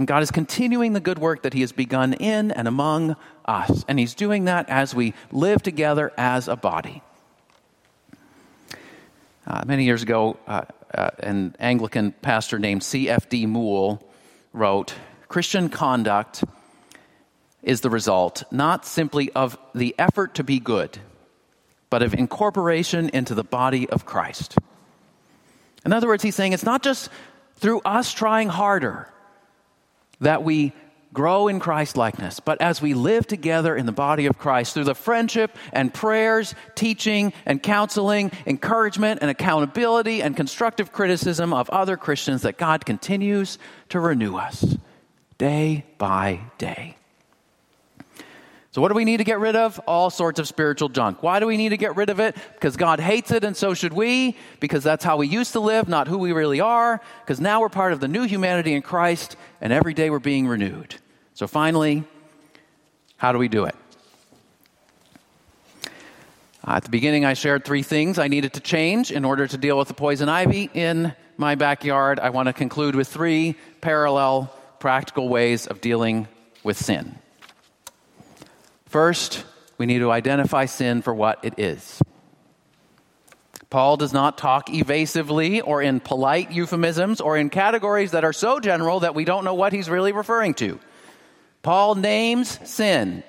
And 0.00 0.06
God 0.06 0.22
is 0.22 0.30
continuing 0.30 0.94
the 0.94 1.00
good 1.00 1.18
work 1.18 1.42
that 1.42 1.52
He 1.52 1.60
has 1.60 1.72
begun 1.72 2.14
in 2.14 2.52
and 2.52 2.66
among 2.66 3.16
us. 3.44 3.84
And 3.86 3.98
He's 3.98 4.14
doing 4.14 4.46
that 4.46 4.70
as 4.70 4.94
we 4.94 5.12
live 5.30 5.62
together 5.62 6.10
as 6.16 6.48
a 6.48 6.56
body. 6.56 7.02
Uh, 9.46 9.62
many 9.66 9.84
years 9.84 10.02
ago, 10.02 10.38
uh, 10.46 10.62
uh, 10.94 11.10
an 11.18 11.54
Anglican 11.60 12.12
pastor 12.12 12.58
named 12.58 12.82
C.F.D. 12.82 13.44
Moule 13.44 14.02
wrote 14.54 14.94
Christian 15.28 15.68
conduct 15.68 16.44
is 17.62 17.82
the 17.82 17.90
result 17.90 18.44
not 18.50 18.86
simply 18.86 19.30
of 19.32 19.58
the 19.74 19.94
effort 19.98 20.36
to 20.36 20.42
be 20.42 20.60
good, 20.60 20.98
but 21.90 22.02
of 22.02 22.14
incorporation 22.14 23.10
into 23.10 23.34
the 23.34 23.44
body 23.44 23.86
of 23.90 24.06
Christ. 24.06 24.56
In 25.84 25.92
other 25.92 26.06
words, 26.06 26.22
he's 26.22 26.36
saying 26.36 26.54
it's 26.54 26.64
not 26.64 26.82
just 26.82 27.10
through 27.56 27.80
us 27.80 28.14
trying 28.14 28.48
harder 28.48 29.06
that 30.20 30.42
we 30.42 30.72
grow 31.12 31.48
in 31.48 31.58
Christ 31.58 31.96
likeness, 31.96 32.38
but 32.40 32.60
as 32.60 32.80
we 32.80 32.94
live 32.94 33.26
together 33.26 33.74
in 33.74 33.86
the 33.86 33.92
body 33.92 34.26
of 34.26 34.38
Christ 34.38 34.74
through 34.74 34.84
the 34.84 34.94
friendship 34.94 35.56
and 35.72 35.92
prayers, 35.92 36.54
teaching 36.74 37.32
and 37.46 37.62
counseling, 37.62 38.30
encouragement 38.46 39.18
and 39.20 39.30
accountability 39.30 40.22
and 40.22 40.36
constructive 40.36 40.92
criticism 40.92 41.52
of 41.52 41.68
other 41.70 41.96
Christians, 41.96 42.42
that 42.42 42.58
God 42.58 42.86
continues 42.86 43.58
to 43.88 43.98
renew 43.98 44.36
us 44.36 44.76
day 45.38 45.84
by 45.98 46.40
day. 46.58 46.96
So, 48.72 48.80
what 48.80 48.88
do 48.88 48.94
we 48.94 49.04
need 49.04 49.16
to 49.16 49.24
get 49.24 49.40
rid 49.40 49.56
of? 49.56 49.80
All 49.80 50.10
sorts 50.10 50.38
of 50.38 50.46
spiritual 50.46 50.88
junk. 50.88 51.24
Why 51.24 51.40
do 51.40 51.46
we 51.46 51.56
need 51.56 51.70
to 51.70 51.76
get 51.76 51.96
rid 51.96 52.08
of 52.08 52.20
it? 52.20 52.36
Because 52.54 52.76
God 52.76 53.00
hates 53.00 53.32
it, 53.32 53.42
and 53.42 53.56
so 53.56 53.74
should 53.74 53.92
we. 53.92 54.36
Because 54.60 54.84
that's 54.84 55.02
how 55.02 55.16
we 55.16 55.26
used 55.26 55.52
to 55.54 55.60
live, 55.60 55.88
not 55.88 56.06
who 56.06 56.18
we 56.18 56.30
really 56.30 56.60
are. 56.60 57.00
Because 57.24 57.40
now 57.40 57.60
we're 57.60 57.68
part 57.68 57.92
of 57.92 57.98
the 57.98 58.06
new 58.06 58.22
humanity 58.22 58.74
in 58.74 58.82
Christ, 58.82 59.36
and 59.60 59.72
every 59.72 59.92
day 59.92 60.08
we're 60.08 60.20
being 60.20 60.46
renewed. 60.46 60.94
So, 61.34 61.48
finally, 61.48 62.04
how 63.16 63.32
do 63.32 63.38
we 63.38 63.48
do 63.48 63.64
it? 63.64 63.74
At 66.64 66.84
the 66.84 66.90
beginning, 66.90 67.24
I 67.24 67.34
shared 67.34 67.64
three 67.64 67.82
things 67.82 68.20
I 68.20 68.28
needed 68.28 68.52
to 68.52 68.60
change 68.60 69.10
in 69.10 69.24
order 69.24 69.48
to 69.48 69.58
deal 69.58 69.78
with 69.78 69.88
the 69.88 69.94
poison 69.94 70.28
ivy 70.28 70.70
in 70.72 71.12
my 71.36 71.56
backyard. 71.56 72.20
I 72.20 72.30
want 72.30 72.46
to 72.46 72.52
conclude 72.52 72.94
with 72.94 73.08
three 73.08 73.56
parallel 73.80 74.54
practical 74.78 75.28
ways 75.28 75.66
of 75.66 75.80
dealing 75.80 76.28
with 76.62 76.76
sin. 76.76 77.18
First, 78.90 79.44
we 79.78 79.86
need 79.86 80.00
to 80.00 80.10
identify 80.10 80.64
sin 80.64 81.00
for 81.00 81.14
what 81.14 81.44
it 81.44 81.60
is. 81.60 82.02
Paul 83.70 83.96
does 83.96 84.12
not 84.12 84.36
talk 84.36 84.68
evasively 84.68 85.60
or 85.60 85.80
in 85.80 86.00
polite 86.00 86.50
euphemisms 86.50 87.20
or 87.20 87.36
in 87.36 87.50
categories 87.50 88.10
that 88.10 88.24
are 88.24 88.32
so 88.32 88.58
general 88.58 89.00
that 89.00 89.14
we 89.14 89.24
don't 89.24 89.44
know 89.44 89.54
what 89.54 89.72
he's 89.72 89.88
really 89.88 90.10
referring 90.10 90.54
to. 90.54 90.80
Paul 91.62 91.94
names 91.94 92.58
sin. 92.68 93.22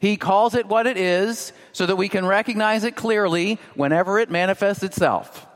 He 0.00 0.16
calls 0.16 0.56
it 0.56 0.66
what 0.66 0.88
it 0.88 0.96
is 0.96 1.52
so 1.70 1.86
that 1.86 1.94
we 1.94 2.08
can 2.08 2.26
recognize 2.26 2.82
it 2.82 2.96
clearly 2.96 3.60
whenever 3.76 4.18
it 4.18 4.32
manifests 4.32 4.82
itself. 4.82 5.46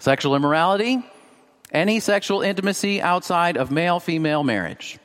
Sexual 0.00 0.34
immorality, 0.34 1.04
any 1.70 2.00
sexual 2.00 2.42
intimacy 2.42 3.00
outside 3.00 3.56
of 3.56 3.70
male 3.70 4.00
female 4.00 4.42
marriage. 4.42 4.98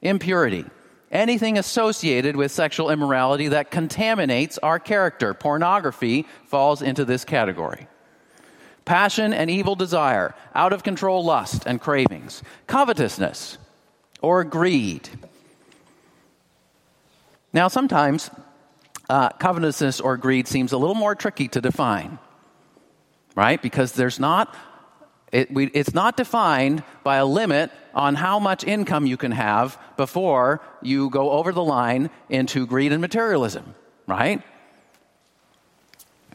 Impurity, 0.00 0.64
anything 1.10 1.58
associated 1.58 2.36
with 2.36 2.52
sexual 2.52 2.90
immorality 2.90 3.48
that 3.48 3.70
contaminates 3.70 4.58
our 4.58 4.78
character. 4.78 5.34
Pornography 5.34 6.26
falls 6.46 6.82
into 6.82 7.04
this 7.04 7.24
category. 7.24 7.86
Passion 8.84 9.32
and 9.34 9.50
evil 9.50 9.74
desire, 9.74 10.34
out 10.54 10.72
of 10.72 10.82
control 10.82 11.24
lust 11.24 11.64
and 11.66 11.80
cravings. 11.80 12.42
Covetousness 12.66 13.58
or 14.20 14.44
greed. 14.44 15.08
Now, 17.52 17.68
sometimes 17.68 18.30
uh, 19.08 19.30
covetousness 19.30 20.00
or 20.00 20.16
greed 20.16 20.48
seems 20.48 20.72
a 20.72 20.78
little 20.78 20.94
more 20.94 21.14
tricky 21.14 21.48
to 21.48 21.60
define, 21.60 22.18
right? 23.34 23.60
Because 23.60 23.92
there's 23.92 24.20
not 24.20 24.54
it, 25.32 25.52
we, 25.52 25.66
it's 25.66 25.94
not 25.94 26.16
defined 26.16 26.82
by 27.04 27.16
a 27.16 27.26
limit 27.26 27.70
on 27.94 28.14
how 28.14 28.38
much 28.38 28.64
income 28.64 29.06
you 29.06 29.16
can 29.16 29.32
have 29.32 29.78
before 29.96 30.60
you 30.82 31.10
go 31.10 31.30
over 31.30 31.52
the 31.52 31.62
line 31.62 32.10
into 32.28 32.66
greed 32.66 32.92
and 32.92 33.00
materialism, 33.00 33.74
right? 34.06 34.42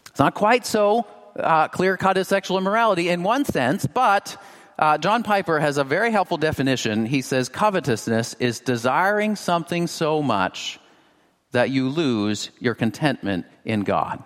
It's 0.08 0.20
not 0.20 0.36
quite 0.36 0.66
so 0.66 1.08
uh, 1.36 1.70
clear 1.70 1.98
cut 1.98 2.18
as 2.18 2.28
sexual 2.28 2.58
immorality 2.58 3.10
in 3.10 3.24
one 3.24 3.46
sense, 3.46 3.88
but 3.88 4.38
uh, 4.78 4.98
John 4.98 5.24
Piper 5.24 5.60
has 5.60 5.78
a 5.78 5.84
very 5.84 6.12
helpful 6.12 6.38
definition. 6.38 7.06
He 7.06 7.22
says 7.22 7.50
covetousness 7.50 8.36
is 8.36 8.60
desiring 8.60 9.36
something 9.36 9.88
so 9.88 10.22
much 10.22 10.80
that 11.52 11.70
you 11.70 11.90
lose 11.90 12.50
your 12.60 12.76
contentment 12.76 13.46
in 13.66 13.82
God. 13.82 14.24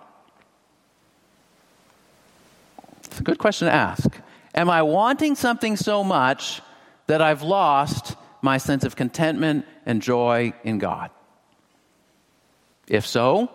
It's 3.04 3.20
a 3.20 3.22
good 3.22 3.38
question 3.38 3.68
to 3.68 3.74
ask. 3.74 4.18
Am 4.54 4.70
I 4.70 4.82
wanting 4.82 5.34
something 5.34 5.76
so 5.76 6.02
much 6.02 6.62
that 7.06 7.22
I've 7.22 7.42
lost 7.42 8.16
my 8.42 8.58
sense 8.58 8.84
of 8.84 8.96
contentment 8.96 9.66
and 9.86 10.02
joy 10.02 10.52
in 10.64 10.78
God? 10.78 11.10
If 12.86 13.06
so, 13.06 13.50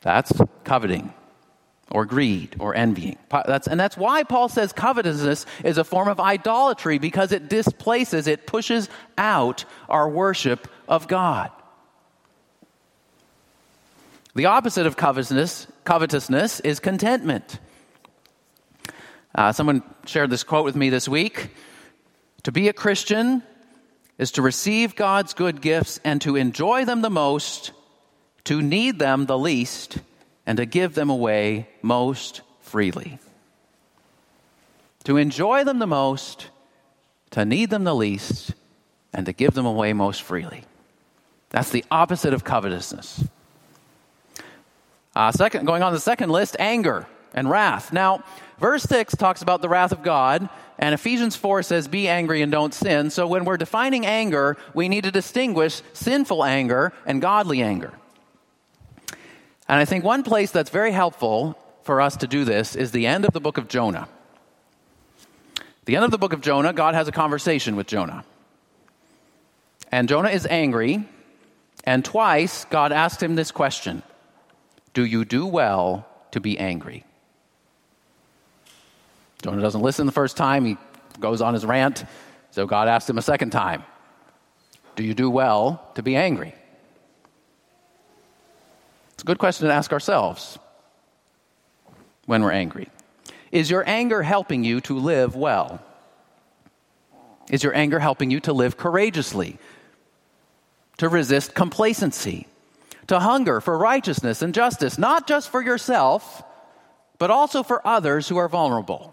that's 0.00 0.32
coveting 0.64 1.12
or 1.90 2.06
greed 2.06 2.56
or 2.58 2.74
envying. 2.74 3.18
That's, 3.30 3.68
and 3.68 3.78
that's 3.78 3.96
why 3.96 4.22
Paul 4.24 4.48
says 4.48 4.72
covetousness 4.72 5.46
is 5.62 5.78
a 5.78 5.84
form 5.84 6.08
of 6.08 6.18
idolatry 6.18 6.98
because 6.98 7.32
it 7.32 7.48
displaces, 7.48 8.26
it 8.26 8.46
pushes 8.46 8.88
out 9.18 9.64
our 9.88 10.08
worship 10.08 10.68
of 10.88 11.06
God. 11.06 11.50
The 14.34 14.46
opposite 14.46 14.86
of 14.86 14.96
covetousness, 14.96 15.66
covetousness 15.84 16.60
is 16.60 16.80
contentment. 16.80 17.58
Uh, 19.34 19.52
someone 19.52 19.82
shared 20.06 20.30
this 20.30 20.44
quote 20.44 20.64
with 20.64 20.76
me 20.76 20.90
this 20.90 21.08
week. 21.08 21.50
To 22.42 22.52
be 22.52 22.68
a 22.68 22.72
Christian 22.72 23.42
is 24.18 24.32
to 24.32 24.42
receive 24.42 24.94
God's 24.94 25.32
good 25.32 25.60
gifts 25.60 26.00
and 26.04 26.20
to 26.22 26.36
enjoy 26.36 26.84
them 26.84 27.02
the 27.02 27.10
most, 27.10 27.72
to 28.44 28.60
need 28.60 28.98
them 28.98 29.26
the 29.26 29.38
least, 29.38 29.98
and 30.46 30.58
to 30.58 30.66
give 30.66 30.94
them 30.94 31.08
away 31.08 31.68
most 31.80 32.42
freely. 32.60 33.18
To 35.04 35.16
enjoy 35.16 35.64
them 35.64 35.78
the 35.78 35.86
most, 35.86 36.48
to 37.30 37.44
need 37.44 37.70
them 37.70 37.84
the 37.84 37.94
least, 37.94 38.54
and 39.12 39.26
to 39.26 39.32
give 39.32 39.54
them 39.54 39.66
away 39.66 39.92
most 39.92 40.22
freely. 40.22 40.64
That's 41.50 41.70
the 41.70 41.84
opposite 41.90 42.34
of 42.34 42.44
covetousness. 42.44 43.24
Uh, 45.14 45.32
second, 45.32 45.66
going 45.66 45.82
on 45.82 45.92
the 45.92 46.00
second 46.00 46.30
list, 46.30 46.56
anger 46.58 47.06
and 47.34 47.48
wrath. 47.48 47.92
Now, 47.92 48.24
verse 48.62 48.84
6 48.84 49.16
talks 49.16 49.42
about 49.42 49.60
the 49.60 49.68
wrath 49.68 49.92
of 49.92 50.02
God, 50.02 50.48
and 50.78 50.94
Ephesians 50.94 51.36
4 51.36 51.62
says, 51.62 51.88
Be 51.88 52.08
angry 52.08 52.40
and 52.40 52.50
don't 52.50 52.72
sin. 52.72 53.10
So 53.10 53.26
when 53.26 53.44
we're 53.44 53.58
defining 53.58 54.06
anger, 54.06 54.56
we 54.72 54.88
need 54.88 55.04
to 55.04 55.10
distinguish 55.10 55.82
sinful 55.92 56.42
anger 56.42 56.92
and 57.04 57.20
godly 57.20 57.60
anger. 57.60 57.92
And 59.68 59.78
I 59.78 59.84
think 59.84 60.04
one 60.04 60.22
place 60.22 60.50
that's 60.50 60.70
very 60.70 60.92
helpful 60.92 61.58
for 61.82 62.00
us 62.00 62.16
to 62.18 62.26
do 62.26 62.44
this 62.44 62.74
is 62.74 62.92
the 62.92 63.06
end 63.06 63.24
of 63.24 63.32
the 63.32 63.40
book 63.40 63.58
of 63.58 63.68
Jonah. 63.68 64.08
The 65.84 65.96
end 65.96 66.04
of 66.04 66.10
the 66.10 66.18
book 66.18 66.32
of 66.32 66.40
Jonah, 66.40 66.72
God 66.72 66.94
has 66.94 67.08
a 67.08 67.12
conversation 67.12 67.76
with 67.76 67.86
Jonah. 67.86 68.24
And 69.90 70.08
Jonah 70.08 70.30
is 70.30 70.46
angry, 70.46 71.06
and 71.84 72.04
twice 72.04 72.64
God 72.66 72.92
asked 72.92 73.22
him 73.22 73.34
this 73.34 73.50
question 73.50 74.02
Do 74.94 75.04
you 75.04 75.24
do 75.24 75.46
well 75.46 76.06
to 76.30 76.40
be 76.40 76.58
angry? 76.58 77.04
Jonah 79.42 79.60
doesn't 79.60 79.82
listen 79.82 80.06
the 80.06 80.12
first 80.12 80.36
time. 80.36 80.64
He 80.64 80.76
goes 81.18 81.40
on 81.40 81.52
his 81.52 81.66
rant. 81.66 82.04
So 82.52 82.66
God 82.66 82.88
asked 82.88 83.10
him 83.10 83.18
a 83.18 83.22
second 83.22 83.50
time 83.50 83.82
Do 84.96 85.04
you 85.04 85.14
do 85.14 85.28
well 85.28 85.90
to 85.94 86.02
be 86.02 86.16
angry? 86.16 86.54
It's 89.14 89.22
a 89.22 89.26
good 89.26 89.38
question 89.38 89.68
to 89.68 89.74
ask 89.74 89.92
ourselves 89.92 90.58
when 92.26 92.42
we're 92.42 92.52
angry. 92.52 92.88
Is 93.50 93.68
your 93.70 93.84
anger 93.86 94.22
helping 94.22 94.64
you 94.64 94.80
to 94.82 94.98
live 94.98 95.36
well? 95.36 95.82
Is 97.50 97.62
your 97.62 97.74
anger 97.74 97.98
helping 97.98 98.30
you 98.30 98.40
to 98.40 98.52
live 98.52 98.76
courageously? 98.76 99.58
To 100.98 101.08
resist 101.08 101.54
complacency? 101.54 102.46
To 103.08 103.18
hunger 103.18 103.60
for 103.60 103.76
righteousness 103.76 104.40
and 104.40 104.54
justice, 104.54 104.96
not 104.96 105.26
just 105.26 105.50
for 105.50 105.60
yourself, 105.60 106.42
but 107.18 107.30
also 107.30 107.62
for 107.62 107.86
others 107.86 108.28
who 108.28 108.36
are 108.36 108.48
vulnerable? 108.48 109.11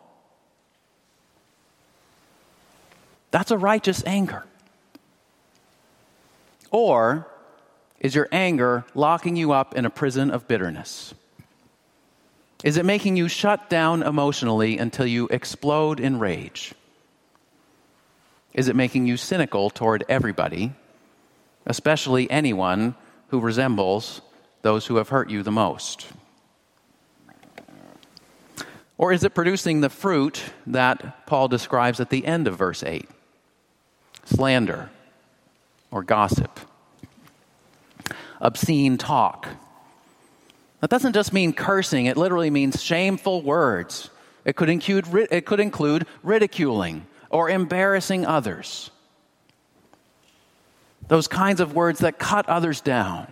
That's 3.31 3.51
a 3.51 3.57
righteous 3.57 4.03
anger. 4.05 4.45
Or 6.71 7.27
is 7.99 8.15
your 8.15 8.27
anger 8.31 8.85
locking 8.93 9.35
you 9.35 9.51
up 9.51 9.75
in 9.75 9.85
a 9.85 9.89
prison 9.89 10.31
of 10.31 10.47
bitterness? 10.47 11.13
Is 12.63 12.77
it 12.77 12.85
making 12.85 13.15
you 13.15 13.27
shut 13.27 13.69
down 13.69 14.03
emotionally 14.03 14.77
until 14.77 15.05
you 15.05 15.27
explode 15.29 15.99
in 15.99 16.19
rage? 16.19 16.73
Is 18.53 18.67
it 18.67 18.75
making 18.75 19.05
you 19.05 19.15
cynical 19.15 19.69
toward 19.69 20.03
everybody, 20.09 20.73
especially 21.65 22.29
anyone 22.29 22.95
who 23.29 23.39
resembles 23.39 24.21
those 24.61 24.87
who 24.87 24.97
have 24.97 25.09
hurt 25.09 25.29
you 25.29 25.43
the 25.43 25.51
most? 25.51 26.07
Or 28.97 29.13
is 29.13 29.23
it 29.23 29.33
producing 29.33 29.79
the 29.79 29.89
fruit 29.89 30.43
that 30.67 31.25
Paul 31.25 31.47
describes 31.47 32.01
at 32.01 32.09
the 32.09 32.25
end 32.25 32.47
of 32.47 32.57
verse 32.57 32.83
8? 32.83 33.07
Slander 34.29 34.89
or 35.91 36.03
gossip, 36.03 36.59
obscene 38.39 38.97
talk 38.97 39.47
that 40.79 40.89
doesn't 40.89 41.13
just 41.13 41.33
mean 41.33 41.53
cursing, 41.53 42.05
it 42.05 42.17
literally 42.17 42.49
means 42.49 42.81
shameful 42.81 43.41
words. 43.41 44.09
It 44.45 44.55
could 44.55 44.69
include, 44.69 45.27
it 45.29 45.45
could 45.45 45.59
include 45.59 46.05
ridiculing 46.23 47.05
or 47.29 47.49
embarrassing 47.49 48.25
others. 48.25 48.89
Those 51.07 51.27
kinds 51.27 51.59
of 51.59 51.73
words 51.73 51.99
that 51.99 52.17
cut 52.17 52.47
others 52.47 52.81
down. 52.81 53.31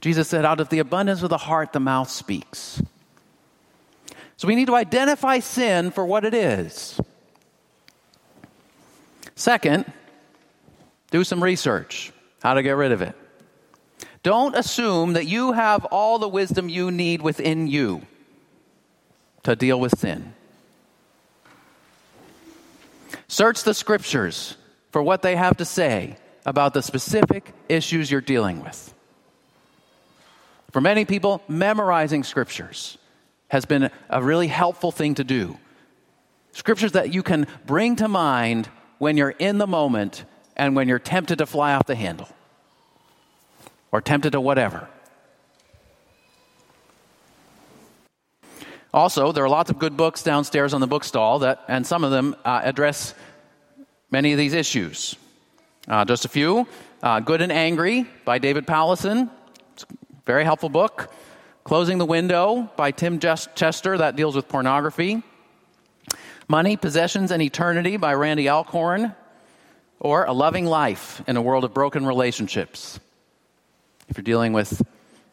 Jesus 0.00 0.28
said, 0.28 0.44
Out 0.44 0.60
of 0.60 0.68
the 0.68 0.80
abundance 0.80 1.22
of 1.22 1.30
the 1.30 1.38
heart, 1.38 1.72
the 1.72 1.80
mouth 1.80 2.10
speaks. 2.10 2.82
So 4.36 4.48
we 4.48 4.54
need 4.54 4.66
to 4.66 4.74
identify 4.74 5.40
sin 5.40 5.90
for 5.90 6.04
what 6.04 6.24
it 6.24 6.34
is. 6.34 7.00
Second, 9.34 9.92
do 11.10 11.24
some 11.24 11.42
research 11.42 12.12
how 12.42 12.54
to 12.54 12.62
get 12.62 12.72
rid 12.72 12.92
of 12.92 13.02
it. 13.02 13.14
Don't 14.22 14.54
assume 14.56 15.14
that 15.14 15.26
you 15.26 15.52
have 15.52 15.84
all 15.86 16.18
the 16.18 16.28
wisdom 16.28 16.68
you 16.68 16.90
need 16.90 17.22
within 17.22 17.66
you 17.66 18.02
to 19.44 19.56
deal 19.56 19.78
with 19.80 19.98
sin. 19.98 20.34
Search 23.28 23.62
the 23.62 23.74
scriptures 23.74 24.56
for 24.90 25.02
what 25.02 25.22
they 25.22 25.36
have 25.36 25.56
to 25.58 25.64
say 25.64 26.16
about 26.44 26.74
the 26.74 26.82
specific 26.82 27.52
issues 27.68 28.10
you're 28.10 28.20
dealing 28.20 28.62
with. 28.62 28.94
For 30.72 30.80
many 30.80 31.04
people, 31.04 31.42
memorizing 31.48 32.24
scriptures 32.24 32.98
has 33.48 33.64
been 33.64 33.90
a 34.10 34.22
really 34.22 34.48
helpful 34.48 34.92
thing 34.92 35.14
to 35.14 35.24
do. 35.24 35.58
Scriptures 36.52 36.92
that 36.92 37.14
you 37.14 37.22
can 37.22 37.46
bring 37.66 37.96
to 37.96 38.08
mind 38.08 38.68
when 38.98 39.16
you're 39.16 39.30
in 39.30 39.58
the 39.58 39.66
moment 39.66 40.24
and 40.58 40.74
when 40.76 40.88
you're 40.88 40.98
tempted 40.98 41.38
to 41.38 41.46
fly 41.46 41.74
off 41.74 41.86
the 41.86 41.94
handle 41.94 42.28
or 43.92 44.00
tempted 44.00 44.32
to 44.32 44.40
whatever. 44.40 44.88
Also, 48.92 49.32
there 49.32 49.44
are 49.44 49.48
lots 49.48 49.70
of 49.70 49.78
good 49.78 49.96
books 49.96 50.22
downstairs 50.22 50.74
on 50.74 50.80
the 50.80 50.86
bookstall 50.86 51.40
that, 51.40 51.62
and 51.68 51.86
some 51.86 52.04
of 52.04 52.10
them 52.10 52.34
uh, 52.44 52.60
address 52.64 53.14
many 54.10 54.32
of 54.32 54.38
these 54.38 54.54
issues. 54.54 55.14
Uh, 55.86 56.04
just 56.04 56.24
a 56.24 56.28
few. 56.28 56.66
Uh, 57.02 57.20
good 57.20 57.40
and 57.42 57.52
Angry 57.52 58.06
by 58.24 58.38
David 58.38 58.66
a 58.68 59.28
very 60.26 60.44
helpful 60.44 60.68
book. 60.68 61.12
Closing 61.64 61.98
the 61.98 62.06
Window 62.06 62.70
by 62.76 62.90
Tim 62.90 63.18
Chester, 63.20 63.98
that 63.98 64.16
deals 64.16 64.34
with 64.34 64.48
pornography. 64.48 65.22
Money, 66.48 66.78
Possessions, 66.78 67.30
and 67.30 67.42
Eternity 67.42 67.98
by 67.98 68.14
Randy 68.14 68.48
Alcorn. 68.48 69.14
Or 70.00 70.24
A 70.24 70.32
Loving 70.32 70.66
Life 70.66 71.22
in 71.26 71.36
a 71.36 71.42
World 71.42 71.64
of 71.64 71.74
Broken 71.74 72.06
Relationships 72.06 73.00
if 74.08 74.16
you're 74.16 74.22
dealing 74.22 74.52
with, 74.52 74.80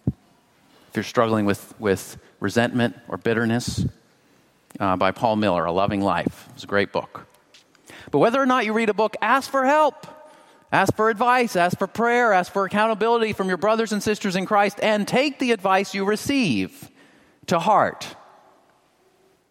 if 0.07 0.95
you're 0.95 1.03
struggling 1.03 1.45
with, 1.45 1.73
with 1.79 2.17
resentment 2.39 2.95
or 3.07 3.17
bitterness, 3.17 3.85
uh, 4.79 4.95
by 4.97 5.11
Paul 5.11 5.37
Miller, 5.37 5.65
A 5.65 5.71
Loving 5.71 6.01
Life. 6.01 6.49
It's 6.53 6.63
a 6.63 6.67
great 6.67 6.91
book. 6.91 7.25
But 8.11 8.19
whether 8.19 8.41
or 8.41 8.45
not 8.45 8.65
you 8.65 8.73
read 8.73 8.89
a 8.89 8.93
book, 8.93 9.15
ask 9.21 9.49
for 9.49 9.65
help. 9.65 10.07
Ask 10.71 10.95
for 10.95 11.09
advice, 11.09 11.55
ask 11.55 11.77
for 11.77 11.87
prayer, 11.87 12.33
ask 12.33 12.51
for 12.51 12.65
accountability 12.65 13.33
from 13.33 13.47
your 13.47 13.57
brothers 13.57 13.93
and 13.93 14.03
sisters 14.03 14.35
in 14.35 14.45
Christ, 14.45 14.79
and 14.81 15.07
take 15.07 15.39
the 15.39 15.51
advice 15.51 15.93
you 15.93 16.03
receive 16.03 16.89
to 17.47 17.59
heart. 17.59 18.15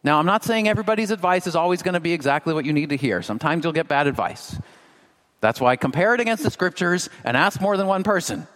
Now, 0.02 0.18
I'm 0.18 0.26
not 0.26 0.44
saying 0.44 0.68
everybody's 0.68 1.10
advice 1.10 1.46
is 1.46 1.56
always 1.56 1.82
going 1.82 1.94
to 1.94 2.00
be 2.00 2.12
exactly 2.12 2.52
what 2.52 2.66
you 2.66 2.74
need 2.74 2.90
to 2.90 2.96
hear. 2.96 3.22
Sometimes 3.22 3.64
you'll 3.64 3.72
get 3.72 3.88
bad 3.88 4.06
advice. 4.06 4.58
That's 5.44 5.60
why 5.60 5.72
I 5.72 5.76
compare 5.76 6.14
it 6.14 6.20
against 6.20 6.42
the 6.42 6.50
scriptures 6.50 7.10
and 7.22 7.36
ask 7.36 7.60
more 7.60 7.76
than 7.76 7.86
one 7.86 8.02
person. 8.02 8.46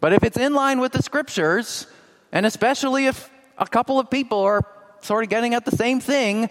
But 0.00 0.14
if 0.14 0.24
it's 0.24 0.38
in 0.38 0.54
line 0.54 0.80
with 0.80 0.92
the 0.92 1.02
scriptures, 1.02 1.86
and 2.32 2.46
especially 2.46 3.04
if 3.04 3.30
a 3.58 3.66
couple 3.66 3.98
of 3.98 4.08
people 4.08 4.40
are 4.40 4.62
sort 5.02 5.24
of 5.24 5.28
getting 5.28 5.52
at 5.52 5.66
the 5.66 5.76
same 5.76 6.00
thing, 6.00 6.48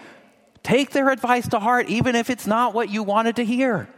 take 0.62 0.92
their 0.92 1.10
advice 1.10 1.48
to 1.48 1.58
heart, 1.58 1.90
even 1.90 2.16
if 2.16 2.30
it's 2.30 2.46
not 2.46 2.76
what 2.76 2.90
you 2.90 3.02
wanted 3.02 3.38
to 3.38 3.44
hear. 3.44 3.90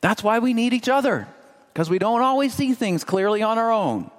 That's 0.00 0.24
why 0.24 0.38
we 0.38 0.54
need 0.54 0.72
each 0.72 0.88
other, 0.88 1.28
because 1.74 1.90
we 1.90 1.98
don't 1.98 2.22
always 2.22 2.54
see 2.54 2.72
things 2.72 3.04
clearly 3.04 3.42
on 3.42 3.58
our 3.58 3.70
own. 3.70 4.10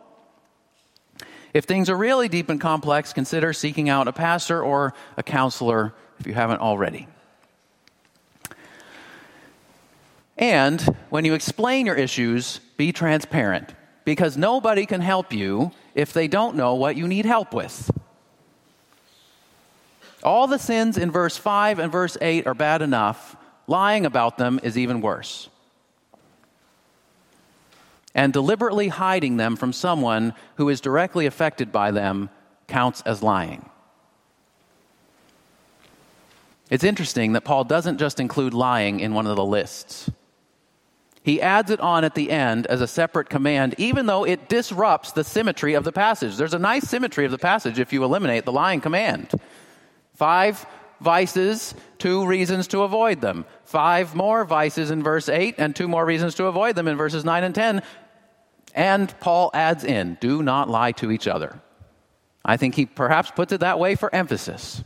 If 1.56 1.66
things 1.66 1.90
are 1.90 1.98
really 1.98 2.30
deep 2.30 2.50
and 2.50 2.62
complex, 2.62 3.14
consider 3.14 3.52
seeking 3.52 3.90
out 3.90 4.08
a 4.08 4.14
pastor 4.14 4.62
or 4.62 4.94
a 5.18 5.24
counselor 5.24 5.96
if 6.20 6.28
you 6.28 6.36
haven't 6.36 6.62
already. 6.62 7.08
And 10.42 10.82
when 11.12 11.24
you 11.24 11.36
explain 11.36 11.86
your 11.86 11.96
issues, 11.96 12.60
be 12.76 12.92
transparent 12.92 13.76
because 14.06 14.36
nobody 14.36 14.88
can 14.88 15.00
help 15.00 15.32
you 15.32 15.72
if 15.94 16.14
they 16.14 16.28
don't 16.28 16.56
know 16.56 16.74
what 16.74 16.96
you 16.96 17.08
need 17.08 17.28
help 17.28 17.54
with. 17.54 17.92
All 20.24 20.48
the 20.48 20.58
sins 20.58 20.98
in 20.98 21.12
verse 21.12 21.38
5 21.38 21.78
and 21.78 21.92
verse 21.92 22.18
8 22.20 22.48
are 22.48 22.56
bad 22.56 22.82
enough, 22.82 23.36
lying 23.68 24.04
about 24.04 24.40
them 24.40 24.60
is 24.64 24.80
even 24.80 25.00
worse. 25.00 25.48
And 28.16 28.34
deliberately 28.34 28.88
hiding 28.88 29.38
them 29.38 29.56
from 29.56 29.72
someone 29.72 30.34
who 30.56 30.70
is 30.70 30.82
directly 30.82 31.28
affected 31.28 31.72
by 31.72 31.92
them 31.92 32.32
counts 32.68 33.02
as 33.02 33.22
lying. 33.22 33.70
It's 36.72 36.84
interesting 36.84 37.34
that 37.34 37.44
Paul 37.44 37.64
doesn't 37.64 38.00
just 38.00 38.20
include 38.20 38.56
lying 38.56 39.02
in 39.02 39.14
one 39.14 39.28
of 39.28 39.36
the 39.36 39.46
lists. 39.46 40.10
He 41.24 41.42
adds 41.42 41.70
it 41.70 41.80
on 41.80 42.04
at 42.04 42.16
the 42.16 42.32
end 42.32 42.66
as 42.68 42.82
a 42.82 42.88
separate 42.88 43.30
command, 43.30 43.76
even 43.78 44.08
though 44.08 44.24
it 44.24 44.50
disrupts 44.50 45.12
the 45.12 45.24
symmetry 45.24 45.76
of 45.76 45.84
the 45.84 45.92
passage. 45.92 46.36
There's 46.36 46.56
a 46.56 46.60
nice 46.60 46.88
symmetry 46.88 47.26
of 47.26 47.32
the 47.32 47.38
passage 47.38 47.78
if 47.78 47.94
you 47.94 48.04
eliminate 48.04 48.46
the 48.46 48.52
lying 48.52 48.82
command. 48.82 49.30
Five 50.16 50.66
vices, 51.00 51.76
two 52.00 52.26
reasons 52.26 52.68
to 52.70 52.82
avoid 52.82 53.22
them. 53.22 53.46
Five 53.66 54.16
more 54.16 54.46
vices 54.46 54.90
in 54.90 55.04
verse 55.04 55.30
8, 55.30 55.56
and 55.60 55.76
two 55.76 55.88
more 55.88 56.06
reasons 56.06 56.36
to 56.36 56.46
avoid 56.46 56.76
them 56.76 56.88
in 56.88 56.98
verses 56.98 57.24
9 57.24 57.44
and 57.44 57.54
10. 57.54 57.82
And 58.74 59.20
Paul 59.20 59.52
adds 59.54 59.84
in, 59.84 60.18
do 60.22 60.42
not 60.42 60.70
lie 60.70 60.94
to 60.94 61.12
each 61.12 61.28
other. 61.28 61.60
I 62.44 62.58
think 62.58 62.74
he 62.74 62.88
perhaps 62.88 63.30
puts 63.30 63.54
it 63.54 63.60
that 63.60 63.78
way 63.78 63.96
for 63.96 64.14
emphasis. 64.14 64.84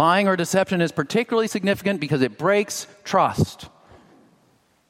Lying 0.00 0.28
or 0.28 0.34
deception 0.34 0.80
is 0.80 0.92
particularly 0.92 1.46
significant 1.46 2.00
because 2.00 2.22
it 2.22 2.38
breaks 2.38 2.86
trust. 3.04 3.68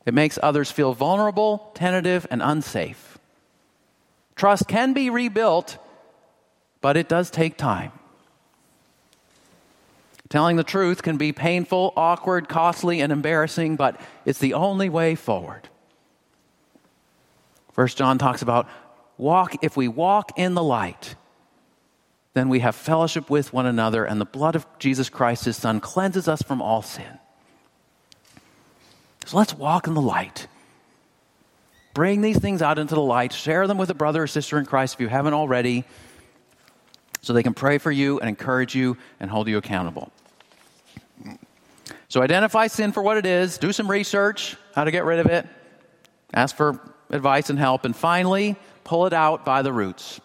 It 0.07 0.15
makes 0.15 0.39
others 0.41 0.71
feel 0.71 0.95
vulnerable, 0.95 1.73
tentative, 1.75 2.29
and 2.31 2.41
unsafe. 2.41 3.19
Trust 4.37 4.69
can 4.69 4.93
be 4.93 5.11
rebuilt, 5.11 5.79
but 6.81 6.97
it 6.97 7.09
does 7.09 7.29
take 7.29 7.57
time. 7.57 7.91
Telling 10.29 10.55
the 10.55 10.63
truth 10.63 11.03
can 11.03 11.17
be 11.17 11.33
painful, 11.33 11.93
awkward, 11.97 12.49
costly, 12.49 13.01
and 13.01 13.11
embarrassing, 13.11 13.75
but 13.75 14.01
it's 14.25 14.39
the 14.39 14.55
only 14.55 14.89
way 14.89 15.17
forward. 15.17 15.69
First 17.73 17.99
John 17.99 18.17
talks 18.17 18.43
about 18.43 18.69
walk 19.19 19.57
if 19.65 19.77
we 19.77 19.89
walk 19.89 20.39
in 20.39 20.55
the 20.55 20.63
light, 20.63 21.17
then 22.41 22.49
we 22.49 22.61
have 22.61 22.75
fellowship 22.75 23.29
with 23.29 23.53
one 23.53 23.67
another, 23.67 24.07
and 24.07 24.19
the 24.19 24.25
blood 24.25 24.57
of 24.57 24.67
Jesus 24.79 25.11
Christ, 25.11 25.45
his 25.45 25.59
Son, 25.59 25.79
cleanses 25.79 26.27
us 26.27 26.41
from 26.41 26.63
all 26.63 26.81
sin. 26.81 27.19
So 29.27 29.37
let's 29.37 29.53
walk 29.53 29.87
in 29.87 29.93
the 29.93 30.01
light. 30.01 30.47
Bring 31.93 32.23
these 32.23 32.39
things 32.39 32.63
out 32.63 32.79
into 32.79 32.95
the 32.95 33.03
light. 33.03 33.35
Share 33.35 33.67
them 33.67 33.77
with 33.77 33.91
a 33.91 33.95
brother 33.95 34.23
or 34.23 34.27
sister 34.27 34.59
in 34.59 34.65
Christ 34.65 34.95
if 34.95 35.01
you 35.01 35.09
haven't 35.09 35.35
already, 35.35 35.85
so 37.21 37.35
they 37.35 37.43
can 37.43 37.53
pray 37.53 37.77
for 37.77 37.93
you 37.93 38.19
and 38.21 38.29
encourage 38.31 38.75
you 38.75 38.97
and 39.21 39.31
hold 39.31 39.47
you 39.47 39.59
accountable. 39.59 40.11
So 42.09 42.23
identify 42.23 42.69
sin 42.69 42.93
for 42.93 43.03
what 43.03 43.19
it 43.19 43.27
is, 43.27 43.59
do 43.59 43.71
some 43.71 43.91
research, 43.91 44.57
how 44.75 44.85
to 44.85 44.91
get 44.91 45.05
rid 45.05 45.19
of 45.19 45.27
it, 45.27 45.47
ask 46.33 46.57
for 46.57 46.81
advice 47.11 47.51
and 47.51 47.59
help, 47.59 47.85
and 47.85 47.95
finally, 47.95 48.57
pull 48.83 49.05
it 49.05 49.13
out 49.13 49.45
by 49.45 49.61
the 49.61 49.75
roots. 49.75 50.23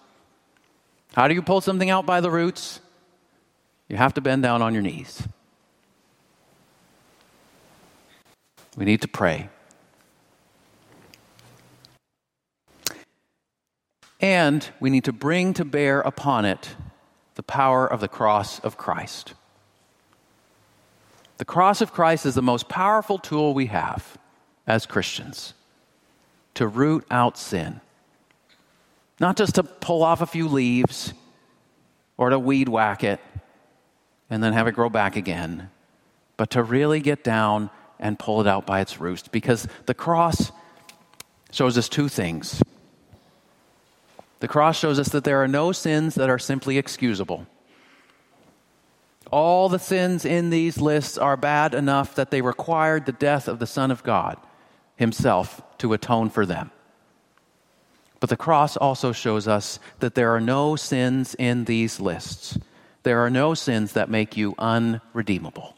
How 1.15 1.29
do 1.29 1.33
you 1.33 1.41
pull 1.41 1.61
something 1.61 1.89
out 1.89 2.05
by 2.05 2.19
the 2.19 2.29
roots? 2.29 2.81
You 3.87 3.95
have 3.95 4.13
to 4.15 4.21
bend 4.21 4.43
down 4.43 4.61
on 4.61 4.73
your 4.73 4.83
knees. 4.83 5.25
We 8.75 8.83
need 8.83 9.01
to 9.01 9.07
pray. 9.07 9.47
And 14.19 14.67
we 14.81 14.89
need 14.89 15.05
to 15.05 15.13
bring 15.13 15.53
to 15.53 15.63
bear 15.63 16.01
upon 16.01 16.43
it 16.43 16.75
the 17.35 17.43
power 17.43 17.87
of 17.87 18.01
the 18.01 18.09
cross 18.09 18.59
of 18.59 18.75
Christ. 18.75 19.35
The 21.37 21.45
cross 21.45 21.79
of 21.79 21.93
Christ 21.93 22.25
is 22.25 22.35
the 22.35 22.41
most 22.41 22.67
powerful 22.67 23.19
tool 23.19 23.53
we 23.53 23.67
have 23.67 24.17
as 24.67 24.85
Christians 24.85 25.53
to 26.55 26.67
root 26.67 27.05
out 27.09 27.37
sin. 27.37 27.79
Not 29.19 29.37
just 29.37 29.55
to 29.55 29.63
pull 29.63 30.03
off 30.03 30.21
a 30.21 30.25
few 30.25 30.47
leaves 30.47 31.13
or 32.17 32.29
to 32.29 32.39
weed 32.39 32.69
whack 32.69 33.03
it 33.03 33.19
and 34.29 34.43
then 34.43 34.53
have 34.53 34.67
it 34.67 34.73
grow 34.73 34.89
back 34.89 35.15
again, 35.15 35.69
but 36.37 36.51
to 36.51 36.63
really 36.63 36.99
get 36.99 37.23
down 37.23 37.69
and 37.99 38.19
pull 38.19 38.41
it 38.41 38.47
out 38.47 38.65
by 38.65 38.81
its 38.81 38.99
roots. 38.99 39.27
Because 39.27 39.67
the 39.85 39.93
cross 39.93 40.51
shows 41.51 41.77
us 41.77 41.87
two 41.87 42.09
things. 42.09 42.61
The 44.41 44.47
cross 44.47 44.77
shows 44.77 44.99
us 44.99 45.09
that 45.09 45.23
there 45.23 45.41
are 45.41 45.47
no 45.47 45.71
sins 45.71 46.15
that 46.15 46.29
are 46.29 46.39
simply 46.39 46.77
excusable. 46.77 47.47
All 49.31 49.69
the 49.69 49.79
sins 49.79 50.25
in 50.25 50.49
these 50.49 50.79
lists 50.79 51.17
are 51.17 51.37
bad 51.37 51.73
enough 51.73 52.15
that 52.15 52.31
they 52.31 52.41
required 52.41 53.05
the 53.05 53.11
death 53.11 53.47
of 53.47 53.59
the 53.59 53.65
Son 53.65 53.91
of 53.91 54.03
God 54.03 54.37
Himself 54.97 55.61
to 55.79 55.93
atone 55.93 56.29
for 56.29 56.45
them. 56.45 56.71
But 58.25 58.31
the 58.31 58.37
cross 58.37 58.75
also 58.75 59.11
shows 59.11 59.47
us 59.47 59.77
that 59.99 60.15
there 60.15 60.33
are 60.35 60.41
no 60.41 60.75
sins 60.75 61.35
in 61.35 61.65
these 61.65 61.99
lists. 61.99 62.57
There 63.03 63.23
are 63.23 63.29
no 63.29 63.53
sins 63.53 63.91
that 63.91 64.09
make 64.09 64.35
you 64.35 64.55
unredeemable. 64.57 65.75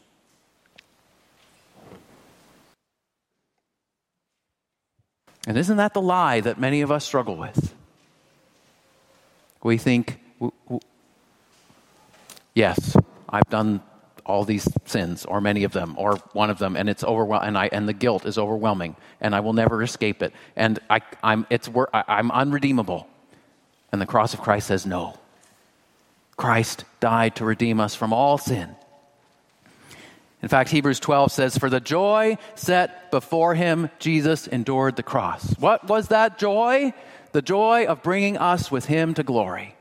And 5.45 5.57
isn't 5.57 5.75
that 5.75 5.93
the 5.93 5.99
lie 5.99 6.39
that 6.39 6.57
many 6.57 6.79
of 6.79 6.89
us 6.89 7.03
struggle 7.03 7.35
with? 7.35 7.75
We 9.61 9.77
think, 9.77 10.17
yes, 12.53 12.95
I've 13.27 13.49
done 13.49 13.81
all 14.27 14.43
these 14.43 14.67
sins, 14.85 15.25
or 15.25 15.41
many 15.41 15.63
of 15.63 15.71
them, 15.71 15.95
or 15.97 16.17
one 16.33 16.49
of 16.49 16.59
them, 16.59 16.75
and 16.75 16.89
it's 16.89 17.03
overwhelming, 17.03 17.47
and, 17.47 17.57
I, 17.57 17.69
and 17.71 17.87
the 17.87 17.93
guilt 17.93 18.25
is 18.25 18.37
overwhelming, 18.37 18.95
and 19.21 19.33
I 19.33 19.39
will 19.39 19.53
never 19.53 19.81
escape 19.81 20.21
it, 20.21 20.33
and 20.55 20.79
I, 20.89 21.01
I'm, 21.23 21.47
it's, 21.49 21.69
I'm 21.93 22.29
unredeemable. 22.31 23.07
And 23.91 24.01
the 24.01 24.05
cross 24.05 24.33
of 24.33 24.41
Christ 24.41 24.67
says, 24.67 24.85
no. 24.85 25.17
Christ 26.35 26.83
died 26.99 27.37
to 27.37 27.45
redeem 27.45 27.79
us 27.79 27.95
from 27.95 28.11
all 28.13 28.37
sin. 28.37 28.75
In 30.43 30.49
fact, 30.49 30.69
Hebrews 30.69 30.99
12 30.99 31.31
says, 31.31 31.57
For 31.57 31.69
the 31.69 31.79
joy 31.79 32.37
set 32.55 33.09
before 33.09 33.55
him, 33.55 33.89
Jesus 33.97 34.45
endured 34.45 34.97
the 34.97 35.03
cross. 35.03 35.57
What 35.57 35.87
was 35.87 36.09
that 36.09 36.37
joy? 36.37 36.93
The 37.31 37.41
joy 37.41 37.85
of 37.85 38.03
bringing 38.03 38.37
us 38.37 38.69
with 38.69 38.85
him 38.85 39.13
to 39.15 39.23
glory 39.23 39.76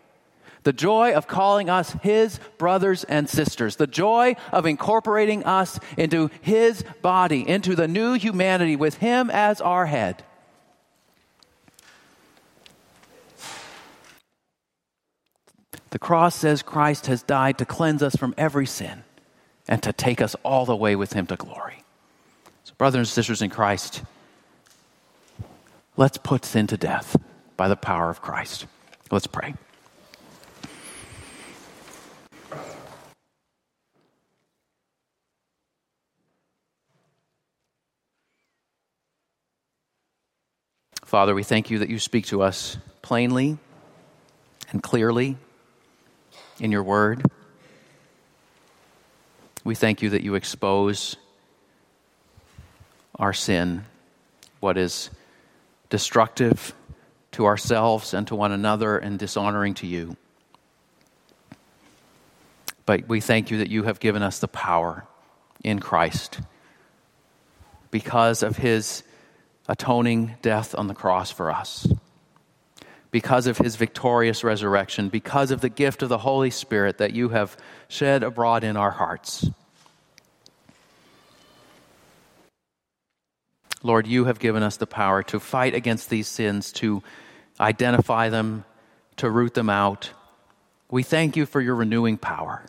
the 0.67 0.73
joy 0.73 1.15
of 1.15 1.29
calling 1.29 1.71
us 1.71 1.93
his 2.03 2.41
brothers 2.59 3.05
and 3.05 3.31
sisters, 3.31 3.77
the 3.77 3.87
joy 3.87 4.35
of 4.51 4.67
incorporating 4.67 5.45
us 5.45 5.79
into 5.97 6.29
his 6.41 6.85
body, 7.03 7.49
into 7.49 7.77
the 7.77 7.87
new 7.87 8.15
humanity 8.15 8.75
with 8.75 8.97
him 8.97 9.31
as 9.31 9.61
our 9.61 9.87
head. 9.87 10.25
The 15.91 16.01
cross 16.01 16.35
says 16.35 16.63
Christ 16.63 17.07
has 17.07 17.23
died 17.23 17.59
to 17.59 17.65
cleanse 17.65 18.03
us 18.03 18.17
from 18.17 18.35
every 18.37 18.67
sin 18.67 19.05
and 19.69 19.81
to 19.85 19.93
take 19.93 20.21
us 20.21 20.35
all 20.43 20.67
the 20.67 20.75
way 20.75 20.97
with 20.97 21.13
him 21.13 21.29
to 21.29 21.37
glory. 21.37 21.85
So, 22.65 22.75
brothers 22.77 23.07
and 23.07 23.15
sisters 23.15 23.41
in 23.41 23.51
Christ, 23.51 24.03
let's 25.97 26.19
put 26.19 26.45
sin 26.45 26.67
to 26.67 26.77
death 26.77 27.17
by 27.57 27.69
the 27.69 27.77
power 27.77 28.11
of 28.11 28.21
Christ. 28.21 28.67
Let's 29.13 29.29
pray. 29.29 29.55
Father, 41.07 41.37
we 41.37 41.45
thank 41.45 41.71
you 41.71 41.79
that 41.79 41.89
you 41.89 42.01
speak 42.01 42.27
to 42.27 42.43
us 42.43 42.79
plainly 43.01 43.59
and 44.73 44.83
clearly 44.83 45.37
in 46.59 46.73
your 46.73 46.83
word. 46.83 47.25
We 49.63 49.77
thank 49.77 50.03
you 50.03 50.11
that 50.11 50.25
you 50.25 50.35
expose 50.35 51.15
our 53.15 53.33
sin, 53.33 53.85
what 54.59 54.77
is 54.77 55.11
destructive 55.91 56.75
to 57.31 57.47
ourselves 57.47 58.13
and 58.13 58.27
to 58.27 58.35
one 58.35 58.51
another 58.51 58.99
and 58.99 59.17
dishonoring 59.17 59.75
to 59.75 59.87
you. 59.87 60.17
But 62.85 63.07
we 63.07 63.21
thank 63.21 63.53
you 63.53 63.59
that 63.59 63.71
you 63.71 63.85
have 63.85 64.01
given 64.01 64.25
us 64.25 64.41
the 64.41 64.49
power 64.49 65.07
in 65.63 65.79
Christ 65.79 66.41
because 67.93 68.43
of 68.43 68.57
his 68.57 69.05
atoning 69.69 70.35
death 70.43 70.75
on 70.75 70.87
the 70.87 70.95
cross 70.95 71.31
for 71.31 71.51
us. 71.51 71.87
Because 73.11 73.47
of 73.47 73.59
his 73.59 73.77
victorious 73.77 74.45
resurrection, 74.45 75.09
because 75.09 75.51
of 75.51 75.61
the 75.61 75.69
gift 75.69 76.03
of 76.03 76.09
the 76.09 76.19
Holy 76.19 76.51
Spirit 76.51 76.99
that 76.99 77.13
you 77.13 77.31
have 77.31 77.57
shed 77.89 78.23
abroad 78.23 78.65
in 78.65 78.77
our 78.77 78.91
hearts. 78.91 79.49
Lord, 83.83 84.07
you 84.07 84.25
have 84.25 84.39
given 84.39 84.63
us 84.63 84.77
the 84.77 84.87
power 84.87 85.23
to 85.25 85.39
fight 85.39 85.75
against 85.75 86.11
these 86.11 86.27
sins, 86.27 86.73
to 86.73 87.03
identify 87.61 88.29
them, 88.29 88.65
to 89.17 89.31
root 89.31 89.55
them 89.55 89.71
out. 89.71 90.11
We 90.91 91.03
thank 91.03 91.37
you 91.37 91.47
for 91.47 91.61
your 91.61 91.77
renewing 91.77 92.19
power. 92.19 92.65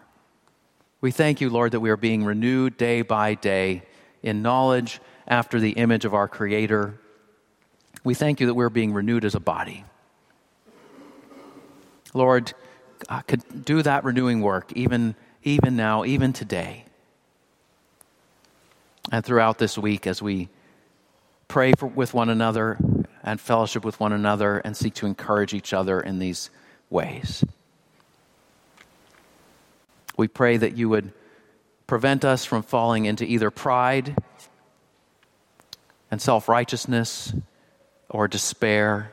We 1.01 1.11
thank 1.11 1.41
you, 1.41 1.49
Lord, 1.49 1.71
that 1.71 1.79
we 1.79 1.89
are 1.89 1.97
being 1.97 2.23
renewed 2.23 2.77
day 2.77 3.01
by 3.01 3.33
day 3.33 3.83
in 4.23 4.41
knowledge 4.41 4.99
after 5.27 5.59
the 5.59 5.71
image 5.71 6.05
of 6.05 6.13
our 6.13 6.27
Creator. 6.27 6.97
We 8.03 8.13
thank 8.13 8.39
you 8.39 8.47
that 8.47 8.53
we're 8.53 8.69
being 8.69 8.93
renewed 8.93 9.25
as 9.25 9.35
a 9.35 9.39
body. 9.39 9.83
Lord, 12.13 12.53
uh, 13.09 13.21
could 13.21 13.65
do 13.65 13.81
that 13.81 14.03
renewing 14.03 14.41
work 14.41 14.71
even, 14.73 15.15
even 15.43 15.75
now, 15.75 16.05
even 16.05 16.33
today. 16.33 16.85
And 19.11 19.23
throughout 19.23 19.57
this 19.57 19.77
week, 19.77 20.07
as 20.07 20.21
we 20.21 20.49
pray 21.47 21.73
for, 21.77 21.87
with 21.87 22.13
one 22.13 22.29
another 22.29 22.77
and 23.23 23.39
fellowship 23.39 23.83
with 23.83 23.99
one 23.99 24.13
another 24.13 24.59
and 24.59 24.75
seek 24.75 24.93
to 24.95 25.05
encourage 25.05 25.53
each 25.53 25.73
other 25.73 25.99
in 25.99 26.19
these 26.19 26.49
ways. 26.89 27.43
We 30.17 30.27
pray 30.27 30.57
that 30.57 30.75
you 30.75 30.89
would 30.89 31.13
prevent 31.85 32.25
us 32.25 32.45
from 32.45 32.63
falling 32.63 33.05
into 33.05 33.25
either 33.25 33.51
pride 33.51 34.15
and 36.09 36.21
self 36.21 36.47
righteousness 36.47 37.33
or 38.09 38.27
despair 38.27 39.11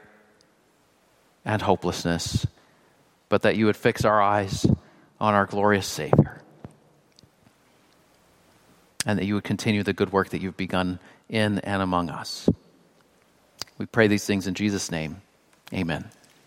and 1.44 1.62
hopelessness, 1.62 2.46
but 3.28 3.42
that 3.42 3.56
you 3.56 3.66
would 3.66 3.76
fix 3.76 4.04
our 4.04 4.20
eyes 4.22 4.66
on 5.20 5.34
our 5.34 5.46
glorious 5.46 5.86
Savior. 5.86 6.40
And 9.06 9.18
that 9.18 9.26
you 9.26 9.34
would 9.34 9.44
continue 9.44 9.82
the 9.82 9.92
good 9.92 10.12
work 10.12 10.30
that 10.30 10.40
you've 10.40 10.56
begun 10.56 10.98
in 11.28 11.58
and 11.58 11.82
among 11.82 12.08
us. 12.08 12.48
We 13.76 13.86
pray 13.86 14.06
these 14.06 14.24
things 14.24 14.46
in 14.46 14.54
Jesus' 14.54 14.90
name. 14.90 15.20
Amen. 15.72 16.10